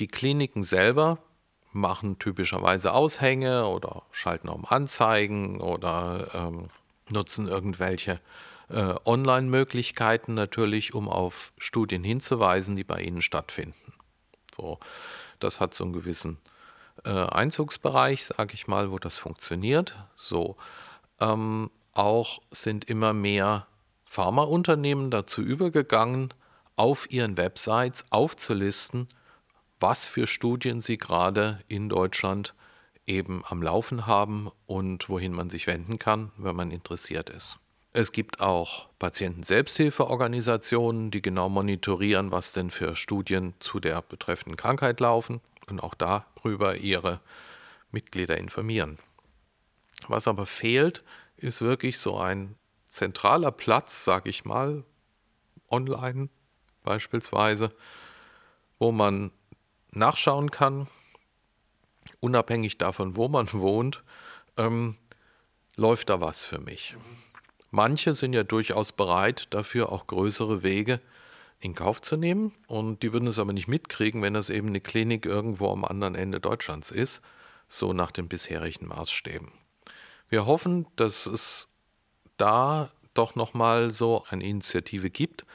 die 0.00 0.08
Kliniken 0.08 0.64
selber 0.64 1.20
machen 1.74 2.18
typischerweise 2.18 2.92
Aushänge 2.92 3.66
oder 3.66 4.02
schalten 4.10 4.48
um 4.48 4.64
Anzeigen 4.64 5.60
oder 5.60 6.30
ähm, 6.34 6.68
nutzen 7.10 7.48
irgendwelche 7.48 8.20
äh, 8.68 8.94
Online-Möglichkeiten 9.04 10.34
natürlich, 10.34 10.94
um 10.94 11.08
auf 11.08 11.52
Studien 11.58 12.04
hinzuweisen, 12.04 12.76
die 12.76 12.84
bei 12.84 13.02
ihnen 13.02 13.22
stattfinden. 13.22 13.92
So, 14.56 14.78
das 15.38 15.60
hat 15.60 15.74
so 15.74 15.84
einen 15.84 15.92
gewissen 15.92 16.38
äh, 17.04 17.10
Einzugsbereich, 17.10 18.24
sage 18.24 18.54
ich 18.54 18.66
mal, 18.66 18.90
wo 18.90 18.98
das 18.98 19.16
funktioniert. 19.16 19.98
So, 20.14 20.56
ähm, 21.20 21.70
auch 21.92 22.40
sind 22.50 22.84
immer 22.86 23.12
mehr 23.12 23.66
Pharmaunternehmen 24.04 25.10
dazu 25.10 25.42
übergegangen, 25.42 26.32
auf 26.76 27.10
ihren 27.10 27.36
Websites 27.36 28.04
aufzulisten, 28.10 29.08
was 29.80 30.06
für 30.06 30.26
Studien 30.26 30.80
sie 30.80 30.98
gerade 30.98 31.60
in 31.68 31.88
Deutschland 31.88 32.54
eben 33.06 33.42
am 33.46 33.62
Laufen 33.62 34.06
haben 34.06 34.50
und 34.66 35.08
wohin 35.08 35.32
man 35.32 35.50
sich 35.50 35.66
wenden 35.66 35.98
kann, 35.98 36.32
wenn 36.36 36.56
man 36.56 36.70
interessiert 36.70 37.30
ist. 37.30 37.58
Es 37.92 38.10
gibt 38.10 38.40
auch 38.40 38.88
Patienten-Selbsthilfeorganisationen, 38.98 41.12
die 41.12 41.22
genau 41.22 41.48
monitorieren, 41.48 42.32
was 42.32 42.52
denn 42.52 42.70
für 42.70 42.96
Studien 42.96 43.54
zu 43.60 43.78
der 43.78 44.02
betreffenden 44.02 44.56
Krankheit 44.56 44.98
laufen 44.98 45.40
und 45.68 45.80
auch 45.80 45.94
darüber 45.94 46.76
ihre 46.76 47.20
Mitglieder 47.92 48.36
informieren. 48.36 48.98
Was 50.08 50.26
aber 50.26 50.44
fehlt, 50.44 51.04
ist 51.36 51.60
wirklich 51.60 51.98
so 51.98 52.18
ein 52.18 52.56
zentraler 52.86 53.52
Platz, 53.52 54.04
sage 54.04 54.28
ich 54.28 54.44
mal, 54.44 54.82
online 55.70 56.28
beispielsweise, 56.82 57.72
wo 58.78 58.92
man 58.92 59.30
nachschauen 59.96 60.50
kann, 60.50 60.86
unabhängig 62.20 62.78
davon, 62.78 63.16
wo 63.16 63.28
man 63.28 63.48
wohnt, 63.52 64.02
ähm, 64.56 64.96
läuft 65.76 66.10
da 66.10 66.20
was 66.20 66.44
für 66.44 66.60
mich. 66.60 66.96
Manche 67.70 68.14
sind 68.14 68.32
ja 68.34 68.44
durchaus 68.44 68.92
bereit, 68.92 69.48
dafür 69.50 69.90
auch 69.90 70.06
größere 70.06 70.62
Wege 70.62 71.00
in 71.58 71.74
Kauf 71.74 72.00
zu 72.00 72.16
nehmen 72.16 72.52
und 72.68 73.02
die 73.02 73.12
würden 73.12 73.26
es 73.26 73.38
aber 73.38 73.52
nicht 73.52 73.68
mitkriegen, 73.68 74.22
wenn 74.22 74.34
das 74.34 74.50
eben 74.50 74.68
eine 74.68 74.80
Klinik 74.80 75.26
irgendwo 75.26 75.72
am 75.72 75.84
anderen 75.84 76.14
Ende 76.14 76.38
Deutschlands 76.38 76.90
ist, 76.90 77.20
so 77.66 77.92
nach 77.92 78.12
den 78.12 78.28
bisherigen 78.28 78.86
Maßstäben. 78.86 79.50
Wir 80.28 80.46
hoffen, 80.46 80.86
dass 80.96 81.26
es 81.26 81.68
da 82.36 82.90
doch 83.14 83.34
nochmal 83.34 83.90
so 83.90 84.24
eine 84.28 84.44
Initiative 84.44 85.10
gibt, 85.10 85.46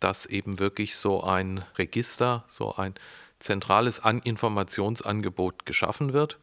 dass 0.00 0.26
eben 0.26 0.58
wirklich 0.58 0.96
so 0.96 1.22
ein 1.22 1.64
Register, 1.76 2.44
so 2.48 2.74
ein 2.76 2.94
zentrales 3.38 4.00
An 4.00 4.20
Informationsangebot 4.20 5.66
geschaffen 5.66 6.12
wird. 6.12 6.38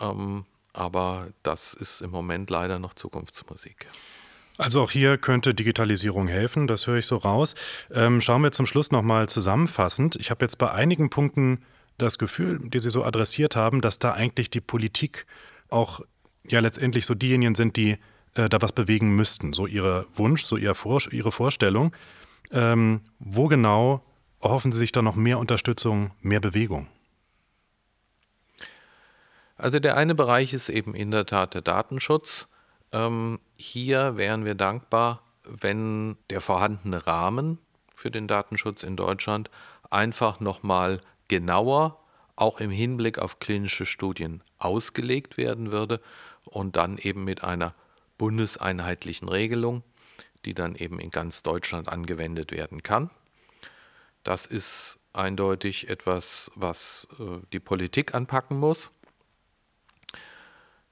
Ähm, 0.00 0.44
aber 0.72 1.28
das 1.42 1.74
ist 1.74 2.02
im 2.02 2.10
Moment 2.10 2.50
leider 2.50 2.78
noch 2.78 2.94
Zukunftsmusik. 2.94 3.86
Also 4.58 4.82
auch 4.82 4.90
hier 4.90 5.18
könnte 5.18 5.54
Digitalisierung 5.54 6.28
helfen, 6.28 6.66
das 6.66 6.86
höre 6.86 6.96
ich 6.96 7.06
so 7.06 7.16
raus. 7.16 7.54
Ähm, 7.90 8.20
schauen 8.20 8.42
wir 8.42 8.52
zum 8.52 8.66
Schluss 8.66 8.90
nochmal 8.90 9.28
zusammenfassend. 9.28 10.16
Ich 10.16 10.30
habe 10.30 10.44
jetzt 10.44 10.56
bei 10.56 10.70
einigen 10.70 11.10
Punkten 11.10 11.62
das 11.98 12.18
Gefühl, 12.18 12.60
die 12.62 12.78
Sie 12.78 12.90
so 12.90 13.04
adressiert 13.04 13.56
haben, 13.56 13.80
dass 13.80 13.98
da 13.98 14.12
eigentlich 14.12 14.50
die 14.50 14.60
Politik 14.60 15.26
auch 15.68 16.00
ja 16.46 16.60
letztendlich 16.60 17.06
so 17.06 17.14
diejenigen 17.14 17.54
sind, 17.54 17.76
die 17.76 17.98
äh, 18.34 18.48
da 18.48 18.60
was 18.62 18.72
bewegen 18.72 19.14
müssten. 19.14 19.52
So 19.52 19.66
Ihre 19.66 20.06
Wunsch, 20.14 20.44
so 20.44 20.56
ihr 20.56 20.74
Vor 20.74 21.00
Ihre 21.10 21.32
Vorstellung. 21.32 21.94
Ähm, 22.52 23.00
wo 23.18 23.48
genau 23.48 24.02
erhoffen 24.46 24.72
Sie 24.72 24.78
sich 24.78 24.92
da 24.92 25.02
noch 25.02 25.16
mehr 25.16 25.38
Unterstützung, 25.38 26.12
mehr 26.20 26.40
Bewegung? 26.40 26.88
Also 29.56 29.78
der 29.78 29.96
eine 29.96 30.14
Bereich 30.14 30.52
ist 30.52 30.68
eben 30.68 30.94
in 30.94 31.10
der 31.10 31.26
Tat 31.26 31.54
der 31.54 31.62
Datenschutz. 31.62 32.48
Ähm, 32.92 33.40
hier 33.58 34.16
wären 34.16 34.44
wir 34.44 34.54
dankbar, 34.54 35.22
wenn 35.44 36.16
der 36.30 36.40
vorhandene 36.40 37.06
Rahmen 37.06 37.58
für 37.94 38.10
den 38.10 38.28
Datenschutz 38.28 38.82
in 38.82 38.96
Deutschland 38.96 39.50
einfach 39.90 40.40
nochmal 40.40 41.00
genauer, 41.28 41.98
auch 42.36 42.60
im 42.60 42.70
Hinblick 42.70 43.18
auf 43.18 43.38
klinische 43.38 43.86
Studien, 43.86 44.42
ausgelegt 44.58 45.38
werden 45.38 45.72
würde 45.72 46.00
und 46.44 46.76
dann 46.76 46.98
eben 46.98 47.24
mit 47.24 47.42
einer 47.42 47.74
bundeseinheitlichen 48.18 49.28
Regelung, 49.28 49.82
die 50.44 50.54
dann 50.54 50.74
eben 50.74 51.00
in 51.00 51.10
ganz 51.10 51.42
Deutschland 51.42 51.88
angewendet 51.88 52.52
werden 52.52 52.82
kann. 52.82 53.10
Das 54.26 54.44
ist 54.44 54.98
eindeutig 55.12 55.88
etwas, 55.88 56.50
was 56.56 57.06
äh, 57.20 57.38
die 57.52 57.60
Politik 57.60 58.12
anpacken 58.12 58.58
muss. 58.58 58.90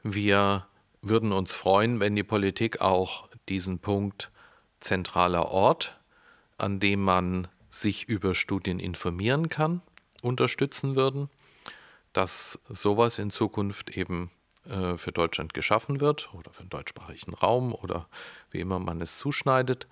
Wir 0.04 0.68
würden 1.02 1.32
uns 1.32 1.52
freuen, 1.52 1.98
wenn 1.98 2.14
die 2.14 2.22
Politik 2.22 2.80
auch 2.80 3.28
diesen 3.48 3.80
Punkt 3.80 4.30
zentraler 4.78 5.48
Ort, 5.48 5.98
an 6.58 6.78
dem 6.78 7.02
man 7.02 7.48
sich 7.70 8.08
über 8.08 8.36
Studien 8.36 8.78
informieren 8.78 9.48
kann, 9.48 9.82
unterstützen 10.22 10.94
würden, 10.94 11.28
dass 12.12 12.60
sowas 12.68 13.18
in 13.18 13.30
Zukunft 13.30 13.96
eben 13.96 14.30
äh, 14.68 14.96
für 14.96 15.10
Deutschland 15.10 15.54
geschaffen 15.54 16.00
wird 16.00 16.32
oder 16.34 16.52
für 16.52 16.62
den 16.62 16.70
deutschsprachigen 16.70 17.34
Raum 17.34 17.74
oder 17.74 18.06
wie 18.52 18.60
immer 18.60 18.78
man 18.78 19.00
es 19.00 19.18
zuschneidet. 19.18 19.88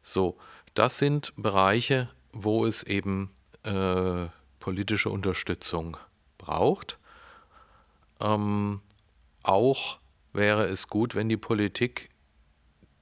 So, 0.00 0.38
das 0.72 0.98
sind 0.98 1.34
Bereiche, 1.36 2.08
wo 2.44 2.66
es 2.66 2.82
eben 2.82 3.30
äh, 3.62 4.26
politische 4.60 5.10
Unterstützung 5.10 5.96
braucht. 6.38 6.98
Ähm, 8.20 8.80
auch 9.42 9.98
wäre 10.32 10.66
es 10.66 10.88
gut, 10.88 11.14
wenn 11.14 11.28
die 11.28 11.36
Politik 11.36 12.10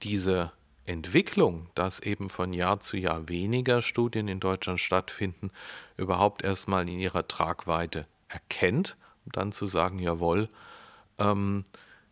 diese 0.03 0.51
Entwicklung, 0.85 1.69
dass 1.73 1.99
eben 1.99 2.29
von 2.29 2.53
Jahr 2.53 2.79
zu 2.79 2.97
Jahr 2.97 3.27
weniger 3.27 3.81
Studien 3.81 4.27
in 4.27 4.39
Deutschland 4.39 4.79
stattfinden, 4.79 5.51
überhaupt 5.97 6.43
erstmal 6.43 6.87
in 6.87 6.99
ihrer 6.99 7.27
Tragweite 7.27 8.07
erkennt, 8.27 8.97
um 9.25 9.31
dann 9.31 9.51
zu 9.51 9.67
sagen, 9.67 9.99
jawohl, 9.99 10.49
ähm, 11.17 11.63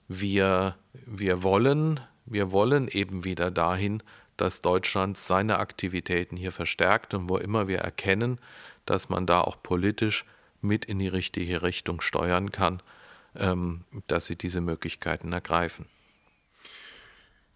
wir, 0.08 0.76
wir, 0.94 1.44
wollen, 1.44 2.00
wir 2.26 2.52
wollen 2.52 2.88
eben 2.88 3.24
wieder 3.24 3.52
dahin, 3.52 4.04
dass 4.38 4.62
Deutschland 4.62 5.18
seine 5.18 5.60
Aktivitäten 5.60 6.38
hier 6.38 6.52
verstärkt 6.52 7.14
und 7.14 7.30
wo 7.30 7.38
immer 7.38 7.68
wir 7.68 7.80
erkennen, 7.80 8.40
dass 8.86 9.10
man 9.10 9.26
da 9.26 9.42
auch 9.42 9.62
politisch 9.62 10.26
mit 10.62 10.86
in 10.86 11.00
die 11.00 11.08
richtige 11.08 11.62
Richtung 11.62 12.02
steuern 12.02 12.52
kann, 12.52 12.82
ähm, 13.36 13.84
dass 14.08 14.26
sie 14.26 14.36
diese 14.36 14.62
Möglichkeiten 14.62 15.32
ergreifen. 15.34 15.86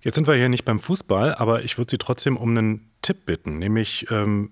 Jetzt 0.02 0.16
sind 0.16 0.28
wir 0.28 0.36
hier 0.36 0.50
nicht 0.50 0.66
beim 0.66 0.80
Fußball, 0.80 1.36
aber 1.36 1.64
ich 1.64 1.78
würde 1.78 1.90
Sie 1.92 1.98
trotzdem 1.98 2.38
um 2.38 2.50
einen 2.50 2.92
Tipp 3.02 3.26
bitten, 3.26 3.58
nämlich 3.58 4.10
ähm, 4.12 4.52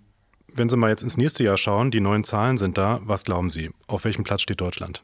wenn 0.52 0.70
Sie 0.70 0.78
mal 0.78 0.90
jetzt 0.90 1.04
ins 1.04 1.18
nächste 1.18 1.44
Jahr 1.44 1.58
schauen, 1.58 1.92
die 1.92 2.00
neuen 2.00 2.24
Zahlen 2.24 2.58
sind 2.58 2.78
da, 2.78 3.00
was 3.04 3.24
glauben 3.24 3.50
Sie, 3.50 3.72
auf 3.88 4.06
welchem 4.06 4.24
Platz 4.24 4.42
steht 4.42 4.62
Deutschland? 4.62 5.04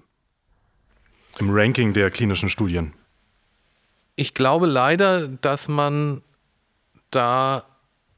Im 1.40 1.50
Ranking 1.52 1.94
der 1.94 2.10
klinischen 2.10 2.50
Studien. 2.50 2.94
Ich 4.16 4.34
glaube 4.34 4.66
leider, 4.68 5.28
dass 5.28 5.68
man 5.68 6.22
da 7.12 7.64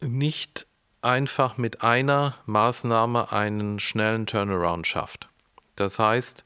nicht 0.02 0.68
einfach 1.02 1.58
mit 1.58 1.84
einer 1.84 2.36
Maßnahme 2.46 3.32
einen 3.32 3.80
schnellen 3.80 4.26
Turnaround 4.26 4.88
schafft. 4.88 5.30
Das 5.76 6.00
heißt, 6.00 6.46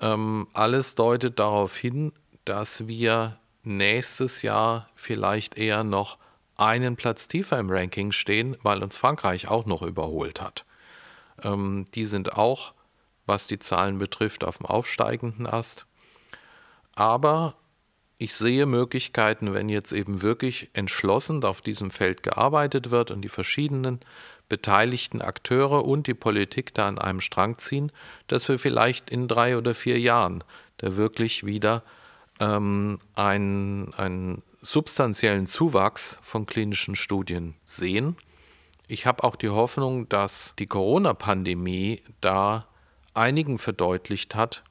ähm, 0.00 0.46
alles 0.54 0.94
deutet 0.94 1.38
darauf 1.38 1.76
hin, 1.76 2.12
dass 2.44 2.86
wir 2.86 3.38
nächstes 3.64 4.42
Jahr 4.42 4.88
vielleicht 4.94 5.58
eher 5.58 5.84
noch 5.84 6.18
einen 6.56 6.96
Platz 6.96 7.28
tiefer 7.28 7.58
im 7.58 7.70
Ranking 7.70 8.12
stehen, 8.12 8.56
weil 8.62 8.82
uns 8.82 8.96
Frankreich 8.96 9.48
auch 9.48 9.66
noch 9.66 9.82
überholt 9.82 10.40
hat. 10.40 10.64
Ähm, 11.42 11.86
die 11.94 12.04
sind 12.04 12.34
auch, 12.36 12.74
was 13.26 13.46
die 13.46 13.58
Zahlen 13.58 13.98
betrifft, 13.98 14.44
auf 14.44 14.58
dem 14.58 14.66
aufsteigenden 14.66 15.46
Ast. 15.46 15.86
Aber 16.94 17.54
ich 18.18 18.34
sehe 18.34 18.66
Möglichkeiten, 18.66 19.54
wenn 19.54 19.68
jetzt 19.68 19.92
eben 19.92 20.22
wirklich 20.22 20.70
entschlossen 20.72 21.44
auf 21.44 21.60
diesem 21.62 21.90
Feld 21.90 22.22
gearbeitet 22.24 22.90
wird 22.90 23.12
und 23.12 23.22
die 23.22 23.28
verschiedenen 23.28 24.00
beteiligten 24.48 25.22
Akteure 25.22 25.84
und 25.84 26.06
die 26.06 26.14
Politik 26.14 26.74
da 26.74 26.88
an 26.88 26.98
einem 26.98 27.20
Strang 27.20 27.58
ziehen, 27.58 27.92
dass 28.26 28.48
wir 28.48 28.58
vielleicht 28.58 29.10
in 29.10 29.28
drei 29.28 29.56
oder 29.56 29.74
vier 29.74 30.00
Jahren 30.00 30.42
da 30.78 30.96
wirklich 30.96 31.46
wieder 31.46 31.84
ähm, 32.40 32.98
einen, 33.14 33.94
einen 33.94 34.42
substanziellen 34.60 35.46
Zuwachs 35.46 36.18
von 36.22 36.46
klinischen 36.46 36.96
Studien 36.96 37.54
sehen. 37.64 38.16
Ich 38.88 39.06
habe 39.06 39.22
auch 39.22 39.36
die 39.36 39.50
Hoffnung, 39.50 40.08
dass 40.08 40.54
die 40.58 40.66
Corona-Pandemie 40.66 42.02
da 42.20 42.66
einigen 43.14 43.58
verdeutlicht 43.58 44.34
hat, 44.34 44.64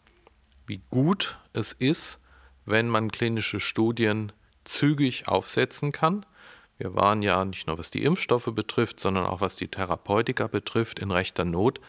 wie 0.66 0.82
gut 0.90 1.38
es 1.54 1.72
ist, 1.72 2.20
wenn 2.68 2.90
man 2.90 3.12
klinische 3.12 3.60
Studien 3.60 4.32
zügig 4.66 5.28
aufsetzen 5.28 5.92
kann. 5.92 6.26
Wir 6.78 6.94
waren 6.94 7.24
ja 7.24 7.44
nicht 7.44 7.66
nur 7.66 7.80
was 7.80 7.90
die 7.90 8.04
Impfstoffe 8.04 8.52
betrifft, 8.54 9.00
sondern 9.00 9.26
auch 9.26 9.42
was 9.42 9.56
die 9.56 9.70
Therapeutika 9.70 10.48
betrifft 10.48 11.00
in 11.00 11.10
rechter 11.10 11.46
Not, 11.46 11.80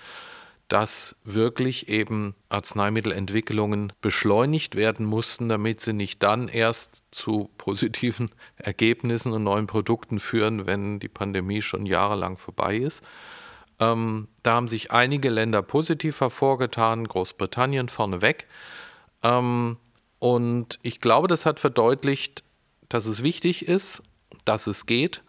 dass 0.69 1.17
wirklich 1.25 1.89
eben 1.89 2.35
Arzneimittelentwicklungen 2.49 3.93
beschleunigt 4.01 4.77
werden 4.77 5.05
mussten, 5.05 5.49
damit 5.49 5.81
sie 5.81 5.93
nicht 5.93 6.23
dann 6.23 6.49
erst 6.49 7.05
zu 7.11 7.51
positiven 7.59 8.31
Ergebnissen 8.57 9.33
und 9.33 9.45
neuen 9.45 9.67
Produkten 9.67 10.19
führen, 10.19 10.67
wenn 10.67 11.01
die 11.01 11.09
Pandemie 11.09 11.61
schon 11.61 11.85
jahrelang 11.85 12.37
vorbei 12.37 12.77
ist. 12.77 13.03
Ähm, 13.81 14.29
da 14.43 14.55
haben 14.55 14.69
sich 14.69 14.91
einige 14.91 15.31
Länder 15.31 15.63
positiv 15.63 16.21
hervorgetan, 16.21 17.07
Großbritannien 17.07 17.89
vorneweg. 17.89 18.47
Ähm, 19.23 19.77
und 20.19 20.79
ich 20.83 21.01
glaube, 21.01 21.29
das 21.29 21.47
hat 21.47 21.61
verdeutlicht, 21.61 22.43
dass 22.89 23.07
es 23.07 23.23
wichtig 23.23 23.69
ist, 23.69 24.03
dass 24.45 24.67
es 24.67 24.87
geht. 24.87 25.23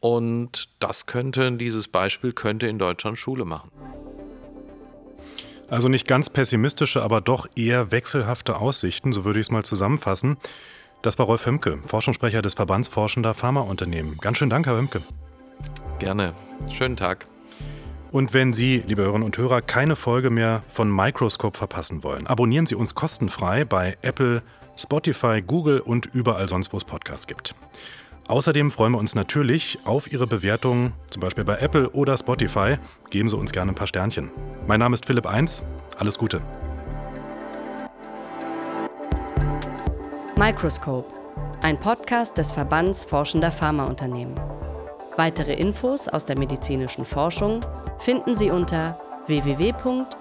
Und 0.00 0.68
das 0.80 1.06
könnte, 1.06 1.52
dieses 1.52 1.88
Beispiel 1.88 2.32
könnte 2.32 2.66
in 2.66 2.78
Deutschland 2.78 3.18
Schule 3.18 3.44
machen. 3.44 3.70
Also 5.68 5.88
nicht 5.88 6.06
ganz 6.06 6.28
pessimistische, 6.28 7.02
aber 7.02 7.20
doch 7.20 7.46
eher 7.56 7.92
wechselhafte 7.92 8.56
Aussichten, 8.56 9.12
so 9.12 9.24
würde 9.24 9.40
ich 9.40 9.46
es 9.46 9.50
mal 9.50 9.62
zusammenfassen. 9.64 10.36
Das 11.00 11.18
war 11.18 11.26
Rolf 11.26 11.46
Hömke, 11.46 11.78
Forschungssprecher 11.86 12.42
des 12.42 12.54
Verbands 12.54 12.88
Forschender 12.88 13.32
Pharmaunternehmen. 13.32 14.18
Ganz 14.18 14.38
schön 14.38 14.50
Dank, 14.50 14.66
Herr 14.66 14.76
Hömke. 14.76 15.02
Gerne. 15.98 16.34
Schönen 16.70 16.96
Tag. 16.96 17.26
Und 18.12 18.34
wenn 18.34 18.52
Sie, 18.52 18.84
liebe 18.86 19.02
Hörerinnen 19.02 19.24
und 19.24 19.38
Hörer, 19.38 19.62
keine 19.62 19.96
Folge 19.96 20.28
mehr 20.28 20.62
von 20.68 20.94
Microscope 20.94 21.56
verpassen 21.56 22.04
wollen, 22.04 22.26
abonnieren 22.26 22.66
Sie 22.66 22.74
uns 22.74 22.94
kostenfrei 22.94 23.64
bei 23.64 23.96
Apple, 24.02 24.42
Spotify, 24.76 25.40
Google 25.40 25.80
und 25.80 26.06
überall 26.14 26.46
sonst, 26.46 26.74
wo 26.74 26.76
es 26.76 26.84
Podcasts 26.84 27.26
gibt. 27.26 27.54
Außerdem 28.28 28.70
freuen 28.70 28.92
wir 28.92 28.98
uns 28.98 29.14
natürlich 29.14 29.78
auf 29.84 30.12
Ihre 30.12 30.26
Bewertungen, 30.26 30.92
zum 31.10 31.20
Beispiel 31.20 31.44
bei 31.44 31.56
Apple 31.56 31.88
oder 31.90 32.18
Spotify. 32.18 32.76
Geben 33.08 33.30
Sie 33.30 33.36
uns 33.36 33.50
gerne 33.50 33.72
ein 33.72 33.74
paar 33.74 33.86
Sternchen. 33.86 34.30
Mein 34.66 34.80
Name 34.80 34.92
ist 34.92 35.06
Philipp 35.06 35.26
Eins. 35.26 35.62
Alles 35.98 36.18
Gute. 36.18 36.42
Microscope, 40.36 41.10
ein 41.62 41.78
Podcast 41.78 42.36
des 42.36 42.52
Verbands 42.52 43.04
Forschender 43.06 43.50
Pharmaunternehmen. 43.50 44.34
Weitere 45.16 45.54
Infos 45.54 46.08
aus 46.08 46.24
der 46.24 46.38
medizinischen 46.38 47.04
Forschung 47.04 47.60
finden 47.98 48.34
Sie 48.34 48.50
unter 48.50 48.98
www.vfa.de. 49.26 50.12